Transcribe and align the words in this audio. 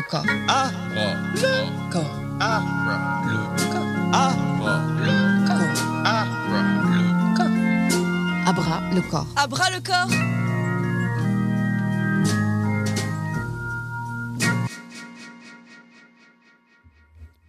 le 0.00 0.08
corps. 0.10 0.24
Ah, 0.48 0.70
Le 1.34 1.90
corps. 1.92 2.20
ah, 2.40 2.62
Le 3.26 3.72
corps. 3.72 3.86
ah, 4.12 4.32
Le 4.98 5.46
corps. 5.46 6.02
ah. 6.04 6.24
Le 6.94 7.36
corps. 7.36 8.48
Abra 8.48 8.80
le 8.94 9.00
corps. 9.10 9.26
À 9.36 9.46
bras 9.46 9.70
le 9.70 9.80
corps 9.80 10.08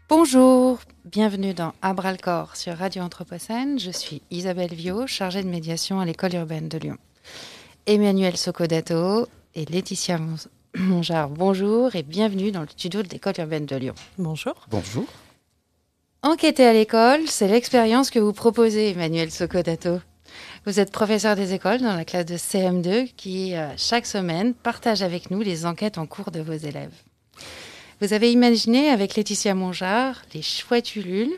Bonjour, 0.10 0.80
bienvenue 1.06 1.54
dans 1.54 1.74
Abra 1.82 2.12
le 2.12 2.18
corps 2.18 2.56
sur 2.56 2.76
Radio 2.78 3.02
Anthropocène. 3.04 3.80
Je 3.80 3.92
suis 3.92 4.22
Isabelle 4.30 4.74
Viau, 4.74 5.08
chargée 5.08 5.44
de 5.44 5.48
médiation 5.50 6.00
à 6.00 6.06
l'école 6.06 6.36
urbaine 6.36 6.68
de 6.70 6.78
Lyon. 6.78 6.98
Emmanuel 7.86 8.38
Socodato 8.38 9.28
et 9.56 9.66
Laetitia 9.66 10.20
Mongeard, 10.78 11.30
bonjour 11.30 11.96
et 11.98 12.04
bienvenue 12.04 12.52
dans 12.52 12.62
le 12.62 12.68
studio 12.68 13.04
de 13.04 13.10
l'école 13.10 13.34
urbaine 13.40 13.66
de 13.66 13.76
Lyon. 13.76 13.96
Bonjour. 14.18 14.54
Bonjour. 14.70 15.06
Enquêter 16.24 16.66
à 16.66 16.72
l'école, 16.72 17.28
c'est 17.28 17.50
l'expérience 17.50 18.10
que 18.10 18.20
vous 18.20 18.32
proposez, 18.32 18.92
Emmanuel 18.92 19.32
Socodato. 19.32 20.00
Vous 20.66 20.80
êtes 20.80 20.92
professeur 20.92 21.36
des 21.36 21.54
écoles 21.54 21.82
dans 21.82 21.96
la 21.96 22.06
classe 22.06 22.26
de 22.26 22.38
CM2 22.38 23.12
qui, 23.18 23.54
euh, 23.56 23.68
chaque 23.76 24.06
semaine, 24.06 24.54
partage 24.54 25.02
avec 25.02 25.30
nous 25.30 25.42
les 25.42 25.66
enquêtes 25.66 25.98
en 25.98 26.06
cours 26.06 26.32
de 26.32 26.40
vos 26.40 26.54
élèves. 26.54 26.94
Vous 28.00 28.14
avez 28.14 28.32
imaginé 28.32 28.90
avec 28.90 29.16
Laetitia 29.16 29.54
Mongeard 29.56 30.22
les 30.34 30.42
Chouettes 30.42 30.96
Ulules, 30.96 31.38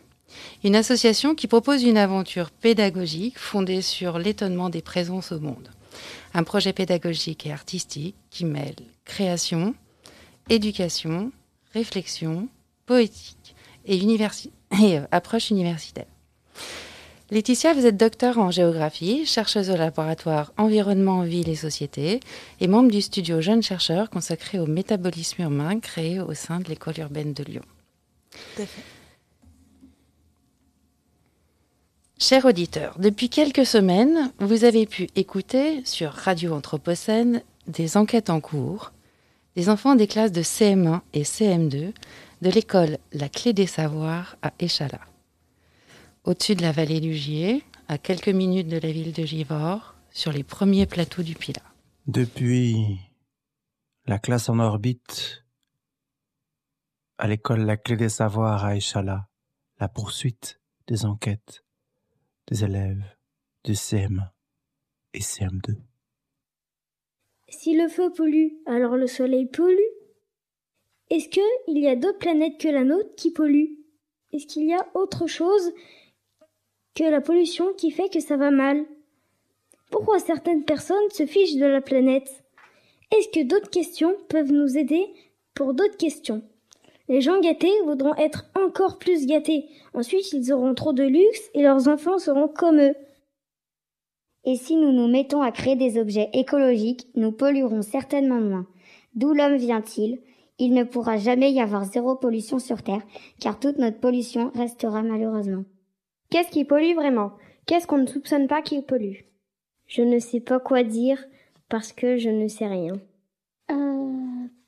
une 0.63 0.75
association 0.75 1.33
qui 1.33 1.47
propose 1.47 1.83
une 1.83 1.97
aventure 1.97 2.51
pédagogique 2.51 3.39
fondée 3.39 3.81
sur 3.81 4.19
l'étonnement 4.19 4.69
des 4.69 4.81
présences 4.83 5.31
au 5.31 5.39
monde. 5.39 5.69
Un 6.33 6.43
projet 6.43 6.73
pédagogique 6.73 7.45
et 7.45 7.51
artistique 7.51 8.15
qui 8.29 8.45
mêle 8.45 8.75
création, 9.05 9.75
éducation, 10.49 11.31
réflexion, 11.73 12.47
poétique 12.85 13.55
et, 13.85 14.01
euh, 14.01 15.01
approche 15.11 15.49
universitaire. 15.49 16.05
Laetitia, 17.31 17.73
vous 17.73 17.85
êtes 17.85 17.97
docteur 17.97 18.37
en 18.37 18.51
géographie, 18.51 19.25
chercheuse 19.25 19.71
au 19.71 19.75
laboratoire 19.75 20.53
Environnement, 20.57 21.23
Ville 21.23 21.49
et 21.49 21.55
Société 21.55 22.19
et 22.59 22.67
membre 22.67 22.91
du 22.91 23.01
studio 23.01 23.41
Jeunes 23.41 23.63
chercheurs 23.63 24.09
consacré 24.09 24.59
au 24.59 24.67
métabolisme 24.67 25.41
urbain 25.41 25.79
créé 25.79 26.19
au 26.19 26.33
sein 26.33 26.59
de 26.59 26.69
l'école 26.69 26.99
urbaine 26.99 27.33
de 27.33 27.43
Lyon. 27.43 27.63
Chers 32.19 32.45
auditeurs, 32.45 32.97
depuis 32.99 33.29
quelques 33.29 33.65
semaines, 33.65 34.31
vous 34.39 34.63
avez 34.63 34.85
pu 34.85 35.07
écouter 35.15 35.83
sur 35.85 36.11
Radio 36.11 36.53
Anthropocène 36.53 37.43
des 37.67 37.97
enquêtes 37.97 38.29
en 38.29 38.39
cours 38.39 38.91
des 39.55 39.69
enfants 39.69 39.95
des 39.95 40.07
classes 40.07 40.31
de 40.31 40.41
CM1 40.41 41.01
et 41.13 41.23
CM2 41.23 41.93
de 42.41 42.49
l'école 42.49 42.97
La 43.11 43.29
Clé 43.29 43.53
des 43.53 43.67
Savoirs 43.67 44.35
à 44.41 44.51
Échala. 44.59 44.99
Au-dessus 46.23 46.55
de 46.55 46.61
la 46.61 46.71
vallée 46.71 46.99
du 46.99 47.13
Gier, 47.13 47.63
à 47.87 47.97
quelques 47.97 48.29
minutes 48.29 48.67
de 48.67 48.77
la 48.77 48.91
ville 48.91 49.13
de 49.13 49.23
Givors, 49.23 49.95
sur 50.09 50.31
les 50.31 50.43
premiers 50.43 50.85
plateaux 50.85 51.23
du 51.23 51.35
Pilat. 51.35 51.61
Depuis 52.07 52.99
la 54.05 54.19
classe 54.19 54.49
en 54.49 54.59
orbite 54.59 55.43
à 57.17 57.27
l'école 57.27 57.61
La 57.65 57.77
Clé 57.77 57.95
des 57.95 58.09
Savoirs 58.09 58.65
à 58.65 58.75
Échala, 58.75 59.27
la 59.79 59.87
poursuite 59.87 60.59
des 60.87 61.05
enquêtes 61.05 61.62
élèves 62.53 63.03
de 63.65 63.73
CM1 63.73 64.29
et 65.13 65.19
CM2. 65.19 65.75
Si 67.49 67.75
le 67.75 67.87
feu 67.87 68.11
pollue, 68.11 68.49
alors 68.65 68.95
le 68.95 69.07
soleil 69.07 69.45
pollue. 69.45 69.77
Est-ce 71.09 71.29
qu'il 71.29 71.77
y 71.77 71.87
a 71.87 71.95
d'autres 71.95 72.19
planètes 72.19 72.59
que 72.59 72.67
la 72.67 72.83
nôtre 72.83 73.13
qui 73.15 73.31
polluent? 73.31 73.77
Est-ce 74.31 74.47
qu'il 74.47 74.65
y 74.65 74.73
a 74.73 74.87
autre 74.95 75.27
chose 75.27 75.71
que 76.95 77.03
la 77.03 77.21
pollution 77.21 77.73
qui 77.73 77.91
fait 77.91 78.09
que 78.09 78.19
ça 78.19 78.37
va 78.37 78.51
mal? 78.51 78.85
Pourquoi 79.91 80.19
certaines 80.19 80.65
personnes 80.65 81.09
se 81.11 81.25
fichent 81.25 81.57
de 81.57 81.65
la 81.65 81.81
planète? 81.81 82.43
Est-ce 83.11 83.29
que 83.29 83.43
d'autres 83.43 83.69
questions 83.69 84.17
peuvent 84.29 84.51
nous 84.51 84.77
aider 84.77 85.05
pour 85.53 85.75
d'autres 85.75 85.97
questions? 85.97 86.41
Les 87.09 87.21
gens 87.21 87.39
gâtés 87.41 87.71
voudront 87.85 88.15
être 88.15 88.45
encore 88.55 88.97
plus 88.97 89.25
gâtés. 89.25 89.65
Ensuite, 89.93 90.31
ils 90.31 90.53
auront 90.53 90.73
trop 90.73 90.93
de 90.93 91.03
luxe 91.03 91.49
et 91.53 91.61
leurs 91.61 91.87
enfants 91.87 92.17
seront 92.17 92.47
comme 92.47 92.79
eux. 92.79 92.95
Et 94.45 94.55
si 94.55 94.75
nous 94.75 94.91
nous 94.91 95.07
mettons 95.07 95.41
à 95.41 95.51
créer 95.51 95.75
des 95.75 95.97
objets 95.97 96.29
écologiques, 96.33 97.07
nous 97.15 97.31
polluerons 97.31 97.81
certainement 97.81 98.41
moins. 98.41 98.67
D'où 99.15 99.33
l'homme 99.33 99.55
vient-il? 99.55 100.19
Il 100.59 100.73
ne 100.73 100.83
pourra 100.83 101.17
jamais 101.17 101.51
y 101.51 101.61
avoir 101.61 101.85
zéro 101.85 102.15
pollution 102.15 102.59
sur 102.59 102.83
Terre, 102.83 103.01
car 103.39 103.59
toute 103.59 103.77
notre 103.77 103.99
pollution 103.99 104.51
restera 104.53 105.01
malheureusement. 105.01 105.65
Qu'est-ce 106.29 106.51
qui 106.51 106.65
pollue 106.65 106.95
vraiment? 106.95 107.33
Qu'est-ce 107.65 107.87
qu'on 107.87 107.97
ne 107.97 108.07
soupçonne 108.07 108.47
pas 108.47 108.61
qui 108.61 108.81
pollue? 108.81 109.25
Je 109.87 110.01
ne 110.01 110.19
sais 110.19 110.39
pas 110.39 110.59
quoi 110.59 110.83
dire 110.83 111.23
parce 111.69 111.93
que 111.93 112.17
je 112.17 112.29
ne 112.29 112.47
sais 112.47 112.67
rien. 112.67 112.93
Euh, 113.71 114.22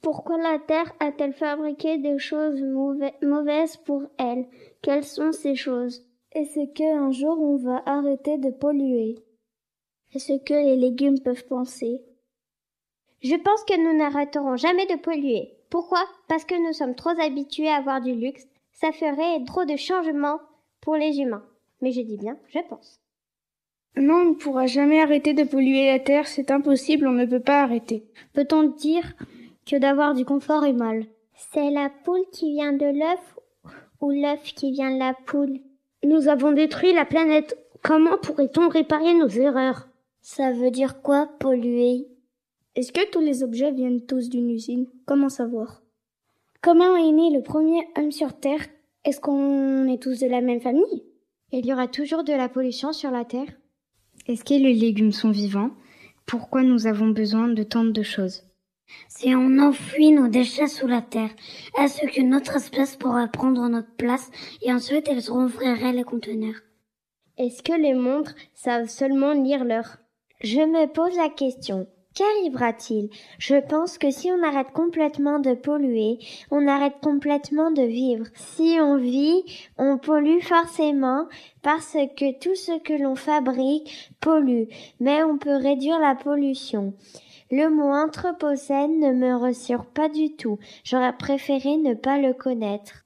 pourquoi 0.06 0.38
la 0.38 0.60
Terre 0.60 0.94
a-t-elle 1.00 1.34
fabriqué 1.34 1.98
des 1.98 2.20
choses 2.20 2.62
mauvais- 2.62 3.16
mauvaises 3.24 3.76
pour 3.76 4.04
elle? 4.20 4.46
Quelles 4.84 5.04
sont 5.04 5.32
ces 5.32 5.56
choses? 5.56 6.06
Est-ce 6.32 6.72
qu'un 6.74 7.10
jour 7.10 7.42
on 7.42 7.56
va 7.56 7.82
arrêter 7.88 8.38
de 8.38 8.52
polluer? 8.52 9.16
Est-ce 10.14 10.38
que 10.44 10.54
les 10.54 10.76
légumes 10.76 11.20
peuvent 11.20 11.48
penser? 11.48 12.04
Je 13.24 13.34
pense 13.34 13.64
que 13.64 13.76
nous 13.84 13.98
n'arrêterons 13.98 14.58
jamais 14.58 14.86
de 14.86 14.96
polluer. 14.96 15.54
Pourquoi? 15.72 16.04
Parce 16.28 16.46
que 16.46 16.68
nous 16.68 16.74
sommes 16.74 16.94
trop 16.94 17.20
habitués 17.20 17.70
à 17.70 17.78
avoir 17.78 18.00
du 18.00 18.14
luxe. 18.14 18.48
Ça 18.74 18.92
ferait 18.92 19.44
trop 19.48 19.66
de 19.66 19.76
changements 19.76 20.40
pour 20.82 20.98
les 20.98 21.18
humains. 21.18 21.46
Mais 21.82 21.92
je 21.92 22.02
dis 22.02 22.18
bien, 22.18 22.38
je 22.50 22.60
pense. 22.70 23.00
Non, 23.98 24.18
on 24.18 24.26
ne 24.26 24.36
pourra 24.36 24.68
jamais 24.68 25.02
arrêter 25.02 25.34
de 25.34 25.46
polluer 25.46 25.88
la 25.88 25.98
Terre, 25.98 26.28
c'est 26.28 26.52
impossible, 26.52 27.08
on 27.08 27.14
ne 27.14 27.26
peut 27.26 27.40
pas 27.40 27.64
arrêter. 27.64 28.06
Peut-on 28.34 28.66
dire 28.66 29.16
que 29.66 29.76
d'avoir 29.78 30.14
du 30.14 30.26
confort 30.26 30.66
est 30.66 30.74
mal. 30.74 31.06
C'est 31.36 31.70
la 31.70 31.90
poule 32.04 32.26
qui 32.32 32.54
vient 32.54 32.74
de 32.74 32.86
l'œuf 32.86 33.38
ou 34.00 34.12
l'œuf 34.12 34.44
qui 34.44 34.72
vient 34.72 34.94
de 34.94 35.00
la 35.00 35.14
poule? 35.26 35.60
Nous 36.04 36.28
avons 36.28 36.52
détruit 36.52 36.94
la 36.94 37.06
planète. 37.06 37.58
Comment 37.82 38.18
pourrait-on 38.18 38.70
réparer 38.70 39.14
nos 39.14 39.28
erreurs? 39.28 39.88
Ça 40.22 40.52
veut 40.52 40.72
dire 40.72 41.02
quoi, 41.02 41.30
polluer? 41.40 42.08
Est-ce 42.76 42.92
que 42.92 43.10
tous 43.10 43.22
les 43.22 43.44
objets 43.44 43.72
viennent 43.72 44.06
tous 44.06 44.30
d'une 44.30 44.50
usine? 44.50 44.88
Comment 45.06 45.30
savoir? 45.30 45.82
Comment 46.62 46.96
est 46.96 47.12
né 47.12 47.32
le 47.32 47.44
premier 47.44 47.88
homme 47.98 48.12
sur 48.12 48.34
Terre? 48.34 48.66
Est-ce 49.04 49.20
qu'on 49.20 49.88
est 49.88 50.02
tous 50.02 50.20
de 50.20 50.28
la 50.28 50.42
même 50.42 50.62
famille? 50.62 51.04
Il 51.52 51.66
y 51.66 51.72
aura 51.72 51.88
toujours 51.88 52.24
de 52.24 52.34
la 52.34 52.50
pollution 52.50 52.92
sur 52.92 53.12
la 53.12 53.24
Terre. 53.24 53.48
Est-ce 54.28 54.44
que 54.44 54.56
les 54.56 54.74
légumes 54.74 55.12
sont 55.12 55.32
vivants? 55.32 55.72
Pourquoi 56.26 56.64
nous 56.64 56.88
avons 56.88 57.10
besoin 57.10 57.48
de 57.48 57.64
tant 57.64 57.86
de 57.86 58.02
choses? 58.02 58.44
Si 59.08 59.34
on 59.36 59.60
enfouit 59.60 60.12
nos 60.12 60.28
déchets 60.28 60.68
sous 60.68 60.88
la 60.88 61.02
terre, 61.02 61.32
est-ce 61.80 62.06
que 62.06 62.22
notre 62.22 62.58
espèce 62.58 62.96
pourra 62.96 63.28
prendre 63.28 63.68
notre 63.68 63.96
place 63.96 64.30
et 64.62 64.72
ensuite 64.74 65.08
elles 65.08 65.30
rouvriraient 65.30 65.94
les 65.94 66.04
conteneurs? 66.04 66.62
Est-ce 67.38 67.64
que 67.64 67.74
les 67.74 67.94
montres 67.94 68.36
savent 68.54 68.88
seulement 68.88 69.34
lire 69.34 69.66
l'heure? 69.66 69.98
Je 70.42 70.60
me 70.60 70.86
pose 70.88 71.16
la 71.18 71.30
question. 71.30 71.88
Qu'arrivera-t-il? 72.16 73.10
Je 73.40 73.56
pense 73.56 73.98
que 73.98 74.10
si 74.10 74.32
on 74.32 74.42
arrête 74.42 74.72
complètement 74.72 75.40
de 75.40 75.54
polluer, 75.54 76.18
on 76.50 76.66
arrête 76.66 76.96
complètement 77.02 77.72
de 77.72 77.82
vivre. 77.82 78.26
Si 78.36 78.78
on 78.80 78.96
vit, 78.96 79.44
on 79.78 79.98
pollue 79.98 80.40
forcément 80.40 81.28
parce 81.62 81.98
que 82.16 82.40
tout 82.40 82.56
ce 82.56 82.80
que 82.80 82.94
l'on 82.94 83.16
fabrique 83.16 84.14
pollue, 84.22 84.70
mais 85.02 85.24
on 85.24 85.38
peut 85.38 85.58
réduire 85.58 86.00
la 86.00 86.16
pollution. 86.16 86.94
Le 87.52 87.70
mot 87.70 87.92
anthropocène 87.92 89.00
ne 89.00 89.14
me 89.14 89.36
rassure 89.36 89.86
pas 89.86 90.10
du 90.10 90.36
tout. 90.36 90.58
J'aurais 90.84 91.16
préféré 91.16 91.78
ne 91.78 91.94
pas 91.94 92.18
le 92.18 92.34
connaître. 92.34 93.06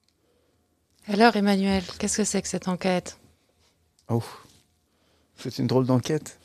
Alors, 1.06 1.36
Emmanuel, 1.36 1.82
qu'est-ce 1.98 2.18
que 2.18 2.24
c'est 2.24 2.40
que 2.40 2.48
cette 2.48 2.68
enquête? 2.68 3.18
Oh, 4.08 4.22
c'est 5.36 5.58
une 5.58 5.66
drôle 5.66 5.86
d'enquête. 5.86 6.38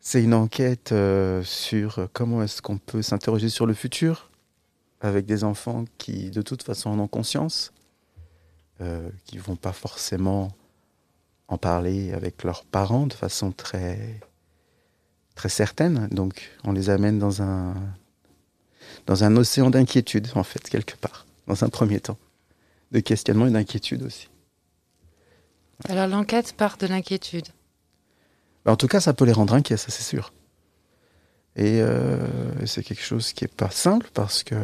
C'est 0.00 0.22
une 0.22 0.34
enquête 0.34 0.92
euh, 0.92 1.42
sur 1.42 2.08
comment 2.12 2.42
est-ce 2.42 2.62
qu'on 2.62 2.78
peut 2.78 3.02
s'interroger 3.02 3.48
sur 3.48 3.66
le 3.66 3.74
futur 3.74 4.30
avec 5.00 5.26
des 5.26 5.44
enfants 5.44 5.84
qui, 5.96 6.30
de 6.30 6.42
toute 6.42 6.62
façon, 6.62 6.90
en 6.90 6.98
ont 6.98 7.08
conscience, 7.08 7.72
euh, 8.80 9.08
qui 9.24 9.38
vont 9.38 9.56
pas 9.56 9.72
forcément 9.72 10.50
en 11.48 11.56
parler 11.56 12.12
avec 12.12 12.42
leurs 12.44 12.64
parents 12.64 13.06
de 13.06 13.12
façon 13.12 13.52
très 13.52 14.20
très 15.38 15.48
certaine. 15.48 16.08
Donc, 16.10 16.50
on 16.64 16.72
les 16.72 16.90
amène 16.90 17.18
dans 17.18 17.42
un 17.42 17.74
dans 19.06 19.24
un 19.24 19.36
océan 19.36 19.70
d'inquiétude, 19.70 20.28
en 20.34 20.42
fait, 20.42 20.68
quelque 20.68 20.96
part, 20.96 21.26
dans 21.46 21.64
un 21.64 21.68
premier 21.68 22.00
temps, 22.00 22.18
de 22.90 23.00
questionnement 23.00 23.46
et 23.46 23.50
d'inquiétude 23.50 24.02
aussi. 24.02 24.28
Alors, 25.88 26.08
l'enquête 26.08 26.52
part 26.54 26.76
de 26.76 26.86
l'inquiétude. 26.86 27.46
En 28.66 28.76
tout 28.76 28.88
cas, 28.88 29.00
ça 29.00 29.14
peut 29.14 29.24
les 29.24 29.32
rendre 29.32 29.54
inquiets, 29.54 29.78
ça 29.78 29.90
c'est 29.90 30.02
sûr. 30.02 30.32
Et 31.56 31.80
euh, 31.80 32.66
c'est 32.66 32.82
quelque 32.82 33.02
chose 33.02 33.32
qui 33.32 33.44
est 33.44 33.54
pas 33.54 33.70
simple 33.70 34.10
parce 34.12 34.42
que 34.42 34.56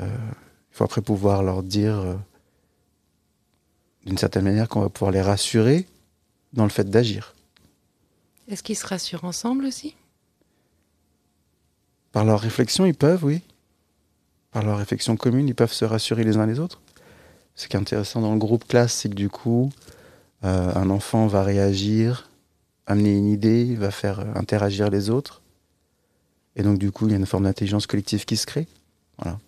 il 0.00 0.74
faut 0.76 0.84
après 0.84 1.00
pouvoir 1.00 1.44
leur 1.44 1.62
dire 1.62 2.18
d'une 4.04 4.18
certaine 4.18 4.44
manière 4.44 4.68
qu'on 4.68 4.80
va 4.80 4.88
pouvoir 4.88 5.12
les 5.12 5.22
rassurer 5.22 5.86
dans 6.52 6.64
le 6.64 6.70
fait 6.70 6.88
d'agir. 6.90 7.34
Est-ce 8.48 8.62
qu'ils 8.62 8.76
se 8.76 8.86
rassurent 8.86 9.24
ensemble 9.24 9.64
aussi? 9.64 9.94
Par 12.12 12.24
leur 12.24 12.40
réflexion, 12.40 12.84
ils 12.84 12.94
peuvent, 12.94 13.24
oui. 13.24 13.40
Par 14.50 14.62
leur 14.62 14.78
réflexion 14.78 15.16
commune, 15.16 15.48
ils 15.48 15.54
peuvent 15.54 15.72
se 15.72 15.84
rassurer 15.84 16.24
les 16.24 16.36
uns 16.36 16.46
les 16.46 16.58
autres. 16.58 16.80
Ce 17.54 17.68
qui 17.68 17.76
est 17.76 17.80
intéressant 17.80 18.20
dans 18.20 18.32
le 18.32 18.38
groupe 18.38 18.66
classe, 18.66 18.92
c'est 18.92 19.08
que 19.08 19.14
du 19.14 19.30
coup, 19.30 19.70
euh, 20.44 20.74
un 20.74 20.90
enfant 20.90 21.26
va 21.26 21.42
réagir, 21.42 22.28
amener 22.86 23.16
une 23.16 23.28
idée, 23.28 23.74
va 23.76 23.90
faire 23.90 24.20
euh, 24.20 24.34
interagir 24.34 24.90
les 24.90 25.10
autres. 25.10 25.40
Et 26.56 26.62
donc, 26.62 26.78
du 26.78 26.90
coup, 26.90 27.06
il 27.06 27.12
y 27.12 27.14
a 27.14 27.18
une 27.18 27.26
forme 27.26 27.44
d'intelligence 27.44 27.86
collective 27.86 28.24
qui 28.24 28.36
se 28.36 28.46
crée. 28.46 28.66
Voilà. 29.18 29.38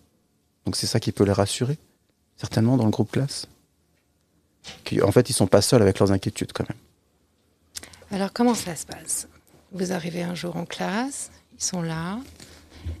Donc, 0.65 0.75
c'est 0.75 0.87
ça 0.87 0.99
qui 0.99 1.11
peut 1.11 1.23
les 1.23 1.31
rassurer, 1.31 1.77
certainement, 2.37 2.77
dans 2.77 2.85
le 2.85 2.91
groupe 2.91 3.11
classe. 3.11 3.47
en 5.03 5.11
fait, 5.11 5.29
ils 5.29 5.33
sont 5.33 5.47
pas 5.47 5.61
seuls 5.61 5.83
avec 5.83 5.99
leurs 5.99 6.11
inquiétudes, 6.11 6.53
quand 6.53 6.67
même. 6.67 6.79
Alors, 8.15 8.31
comment 8.31 8.53
ça 8.53 8.77
se 8.77 8.85
passe? 8.85 9.27
Vous 9.73 9.91
arrivez 9.91 10.23
un 10.23 10.35
jour 10.35 10.55
en 10.55 10.63
classe, 10.63 11.31
ils 11.57 11.61
sont 11.61 11.81
là, 11.81 12.17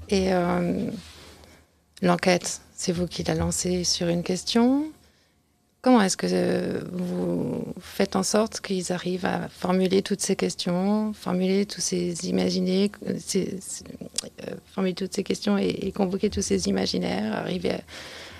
et 0.09 0.33
euh, 0.33 0.89
l'enquête, 2.01 2.59
c'est 2.75 2.91
vous 2.91 3.07
qui 3.07 3.23
la 3.23 3.33
lancez 3.33 3.85
sur 3.85 4.09
une 4.09 4.23
question. 4.23 4.91
Comment 5.81 6.01
est-ce 6.01 6.17
que 6.17 6.83
vous 6.91 7.63
faites 7.79 8.17
en 8.17 8.23
sorte 8.23 8.59
qu'ils 8.59 8.91
arrivent 8.91 9.25
à 9.25 9.47
formuler 9.47 10.01
toutes 10.01 10.19
ces 10.19 10.35
questions, 10.35 11.13
formuler 11.13 11.65
tous 11.65 11.79
ces 11.79 12.27
imaginaires, 12.27 12.89
euh, 13.05 13.57
formuler 14.65 14.95
toutes 14.95 15.13
ces 15.13 15.23
questions 15.23 15.57
et, 15.57 15.93
convoquer 15.93 16.29
tous 16.29 16.41
ces 16.41 16.67
imaginaires, 16.67 17.33
arriver 17.37 17.77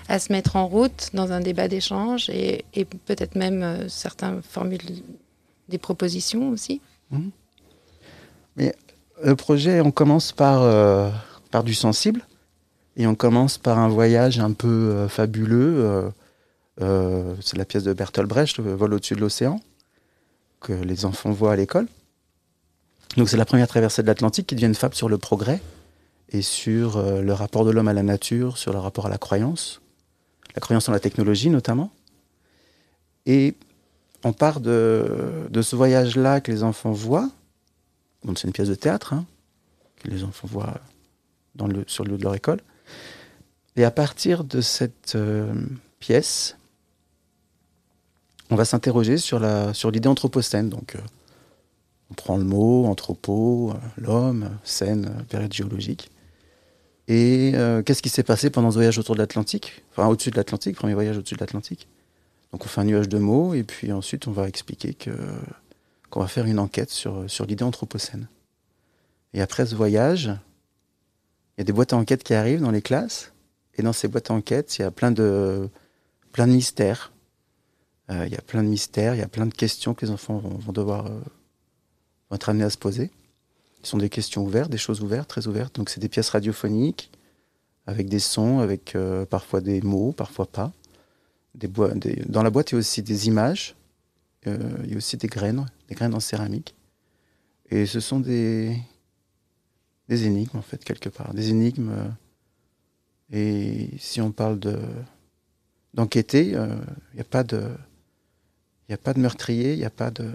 à, 0.09 0.19
se 0.19 0.29
mettre 0.29 0.57
en 0.57 0.67
route 0.67 1.11
dans 1.13 1.31
un 1.31 1.39
débat 1.39 1.69
d'échange 1.69 2.29
et, 2.29 2.65
peut-être 3.05 3.35
même 3.35 3.63
euh, 3.63 3.87
certains 3.87 4.41
formulent 4.41 4.81
des 5.69 5.77
propositions 5.77 6.49
aussi 6.49 6.81
mmh. 7.11 7.29
Mais 8.57 8.73
le 9.23 9.35
projet, 9.35 9.81
on 9.81 9.91
commence 9.91 10.31
par, 10.31 10.61
euh, 10.61 11.09
par 11.51 11.63
du 11.63 11.73
sensible 11.73 12.25
et 12.95 13.07
on 13.07 13.15
commence 13.15 13.57
par 13.57 13.79
un 13.79 13.89
voyage 13.89 14.39
un 14.39 14.53
peu 14.53 15.07
fabuleux 15.09 16.11
euh, 16.81 17.35
c'est 17.41 17.57
la 17.57 17.65
pièce 17.65 17.83
de 17.83 17.93
Bertolt 17.93 18.27
Brecht, 18.27 18.59
vol 18.59 18.93
au-dessus 18.93 19.15
de 19.15 19.21
l'océan, 19.21 19.59
que 20.59 20.73
les 20.73 21.05
enfants 21.05 21.31
voient 21.31 21.53
à 21.53 21.55
l'école. 21.55 21.87
Donc 23.17 23.29
c'est 23.29 23.37
la 23.37 23.45
première 23.45 23.67
traversée 23.67 24.01
de 24.01 24.07
l'Atlantique 24.07 24.47
qui 24.47 24.55
devient 24.55 24.67
une 24.67 24.75
fable 24.75 24.95
sur 24.95 25.07
le 25.07 25.17
progrès 25.17 25.61
et 26.29 26.41
sur 26.41 26.97
euh, 26.97 27.21
le 27.21 27.33
rapport 27.33 27.63
de 27.63 27.71
l'homme 27.71 27.87
à 27.87 27.93
la 27.93 28.03
nature, 28.03 28.57
sur 28.57 28.73
le 28.73 28.79
rapport 28.79 29.05
à 29.05 29.09
la 29.09 29.17
croyance, 29.17 29.81
la 30.53 30.59
croyance 30.59 30.89
en 30.89 30.91
la 30.91 30.99
technologie 30.99 31.49
notamment. 31.49 31.91
Et 33.25 33.55
on 34.25 34.33
part 34.33 34.59
de, 34.59 35.47
ce 35.61 35.75
voyage-là 35.75 36.41
que 36.41 36.51
les 36.51 36.63
enfants 36.63 36.91
voient. 36.91 37.29
C'est 38.35 38.47
une 38.47 38.53
pièce 38.53 38.69
de 38.69 38.75
théâtre 38.75 39.13
hein, 39.13 39.23
que 39.97 40.07
les 40.07 40.23
enfants 40.23 40.47
voient 40.51 40.81
sur 41.85 42.03
le 42.03 42.11
lieu 42.11 42.17
de 42.17 42.23
leur 42.23 42.33
école. 42.33 42.59
Et 43.75 43.83
à 43.83 43.91
partir 43.91 44.43
de 44.43 44.61
cette 44.61 45.13
euh, 45.15 45.53
pièce, 45.99 46.57
on 48.49 48.55
va 48.55 48.65
s'interroger 48.65 49.17
sur 49.17 49.39
l'idée 49.91 50.09
anthropocène. 50.09 50.69
Donc, 50.69 50.95
euh, 50.95 50.99
on 52.09 52.15
prend 52.15 52.37
le 52.37 52.45
mot 52.45 52.87
anthropo, 52.87 53.69
euh, 53.69 53.73
l'homme, 53.97 54.57
scène, 54.63 55.23
période 55.29 55.53
géologique. 55.53 56.09
Et 57.07 57.53
qu'est-ce 57.85 58.01
qui 58.01 58.09
s'est 58.09 58.23
passé 58.23 58.49
pendant 58.49 58.71
ce 58.71 58.77
voyage 58.77 58.97
autour 58.97 59.13
de 59.13 59.19
l'Atlantique, 59.19 59.83
enfin 59.91 60.07
au-dessus 60.07 60.31
de 60.31 60.37
l'Atlantique, 60.37 60.75
premier 60.75 60.95
voyage 60.95 61.15
au-dessus 61.15 61.35
de 61.35 61.39
l'Atlantique. 61.39 61.87
Donc 62.51 62.65
on 62.65 62.67
fait 62.67 62.81
un 62.81 62.85
nuage 62.85 63.09
de 63.09 63.17
mots 63.17 63.53
et 63.53 63.63
puis 63.63 63.91
ensuite 63.91 64.27
on 64.27 64.31
va 64.31 64.47
expliquer 64.47 64.93
que 64.93 65.11
qu'on 66.09 66.19
va 66.19 66.27
faire 66.27 66.45
une 66.45 66.59
enquête 66.59 66.89
sur 66.89 67.45
l'idée 67.45 67.63
anthropocène. 67.63 68.27
Et 69.33 69.41
après 69.41 69.65
ce 69.65 69.75
voyage, 69.75 70.25
il 70.25 71.59
y 71.59 71.61
a 71.61 71.63
des 71.65 71.73
boîtes 71.73 71.93
à 71.93 71.97
enquête 71.97 72.23
qui 72.23 72.33
arrivent 72.33 72.61
dans 72.61 72.71
les 72.71 72.81
classes 72.81 73.33
et 73.77 73.81
dans 73.81 73.91
ces 73.91 74.07
boîtes 74.07 74.31
à 74.31 74.33
enquête, 74.33 74.77
il 74.77 74.83
y 74.83 74.85
a 74.85 74.91
plein 74.91 75.11
de 75.11 75.69
plein 76.31 76.47
de 76.47 76.53
mystères 76.53 77.11
euh, 78.11 78.25
il 78.27 78.31
y 78.31 78.37
a 78.37 78.41
plein 78.41 78.63
de 78.63 78.67
mystères, 78.67 79.15
il 79.15 79.19
y 79.19 79.23
a 79.23 79.27
plein 79.27 79.47
de 79.47 79.53
questions 79.53 79.93
que 79.93 80.05
les 80.05 80.11
enfants 80.11 80.37
vont, 80.37 80.71
devoir 80.71 81.07
euh, 81.07 81.19
être 82.31 82.49
amenés 82.49 82.65
à 82.65 82.69
se 82.69 82.77
poser. 82.77 83.09
Ce 83.81 83.89
sont 83.89 83.97
des 83.97 84.09
questions 84.09 84.43
ouvertes, 84.43 84.69
des 84.69 84.77
choses 84.77 85.01
ouvertes, 85.01 85.27
très 85.27 85.47
ouvertes. 85.47 85.75
Donc 85.75 85.89
c'est 85.89 85.99
des 85.99 86.09
pièces 86.09 86.29
radiophoniques 86.29 87.11
avec 87.87 88.07
des 88.07 88.19
sons, 88.19 88.59
avec 88.59 88.95
euh, 88.95 89.25
parfois 89.25 89.61
des 89.61 89.81
mots, 89.81 90.11
parfois 90.11 90.45
pas. 90.45 90.71
Dans 91.55 92.43
la 92.43 92.49
boîte, 92.49 92.71
il 92.71 92.75
y 92.75 92.77
a 92.77 92.79
aussi 92.79 93.01
des 93.01 93.27
images, 93.27 93.75
il 94.45 94.89
y 94.89 94.93
a 94.93 94.97
aussi 94.97 95.17
des 95.17 95.27
graines, 95.27 95.65
des 95.87 95.95
graines 95.95 96.13
en 96.13 96.19
céramique. 96.19 96.75
Et 97.69 97.85
ce 97.85 97.99
sont 97.99 98.19
des, 98.19 98.77
énigmes, 100.09 100.57
en 100.57 100.61
fait, 100.61 100.83
quelque 100.83 101.09
part. 101.09 101.33
Des 101.33 101.49
énigmes. 101.49 101.91
et 103.31 103.89
si 103.97 104.21
on 104.21 104.31
parle 104.31 104.59
de 104.59 104.77
d'enquêter, 105.93 106.47
il 106.49 107.15
n'y 107.15 107.21
a 107.21 107.23
pas 107.23 107.43
de 107.43 107.71
il 108.87 108.91
n'y 108.91 108.95
a 108.95 108.99
pas 108.99 109.13
de 109.13 109.19
meurtrier, 109.19 109.73
il 109.73 109.79
n'y 109.79 109.85
a 109.85 109.89
pas 109.89 110.11
de... 110.11 110.31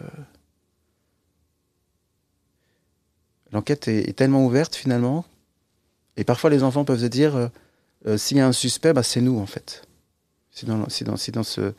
L'enquête 3.53 3.87
est, 3.87 4.17
tellement 4.17 4.45
ouverte 4.45 4.75
finalement. 4.75 5.25
Et 6.17 6.25
parfois 6.25 6.51
les 6.51 6.65
enfants 6.65 6.85
peuvent 6.85 7.01
se 7.01 7.07
dire, 7.07 7.37
euh, 7.37 7.49
euh, 8.07 8.19
s'il 8.19 8.37
y 8.37 8.41
a 8.41 8.47
un 8.47 8.53
suspect, 8.53 8.93
bah, 8.93 9.05
c'est 9.05 9.21
nous 9.21 9.39
en 9.39 9.47
fait. 9.47 9.83
Si 10.61 10.67
dans, 10.67 10.79
dans, 10.79 11.17
dans 11.33 11.43
ce... 11.43 11.73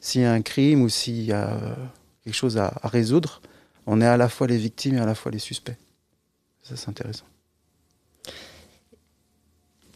S'il 0.00 0.20
y 0.20 0.24
a 0.24 0.32
un 0.32 0.42
crime 0.42 0.82
ou 0.82 0.88
s'il 0.88 1.22
y 1.22 1.32
a 1.32 1.50
euh, 1.50 1.74
quelque 2.22 2.34
chose 2.34 2.58
à, 2.58 2.78
résoudre, 2.84 3.40
on 3.86 4.00
est 4.00 4.06
à 4.06 4.16
la 4.16 4.28
fois 4.28 4.46
les 4.46 4.58
victimes 4.58 4.96
et 4.96 5.00
à 5.00 5.06
la 5.06 5.14
fois 5.14 5.32
les 5.32 5.38
suspects. 5.38 5.76
Ça, 6.62 6.76
c'est 6.76 6.88
intéressant. 6.88 7.24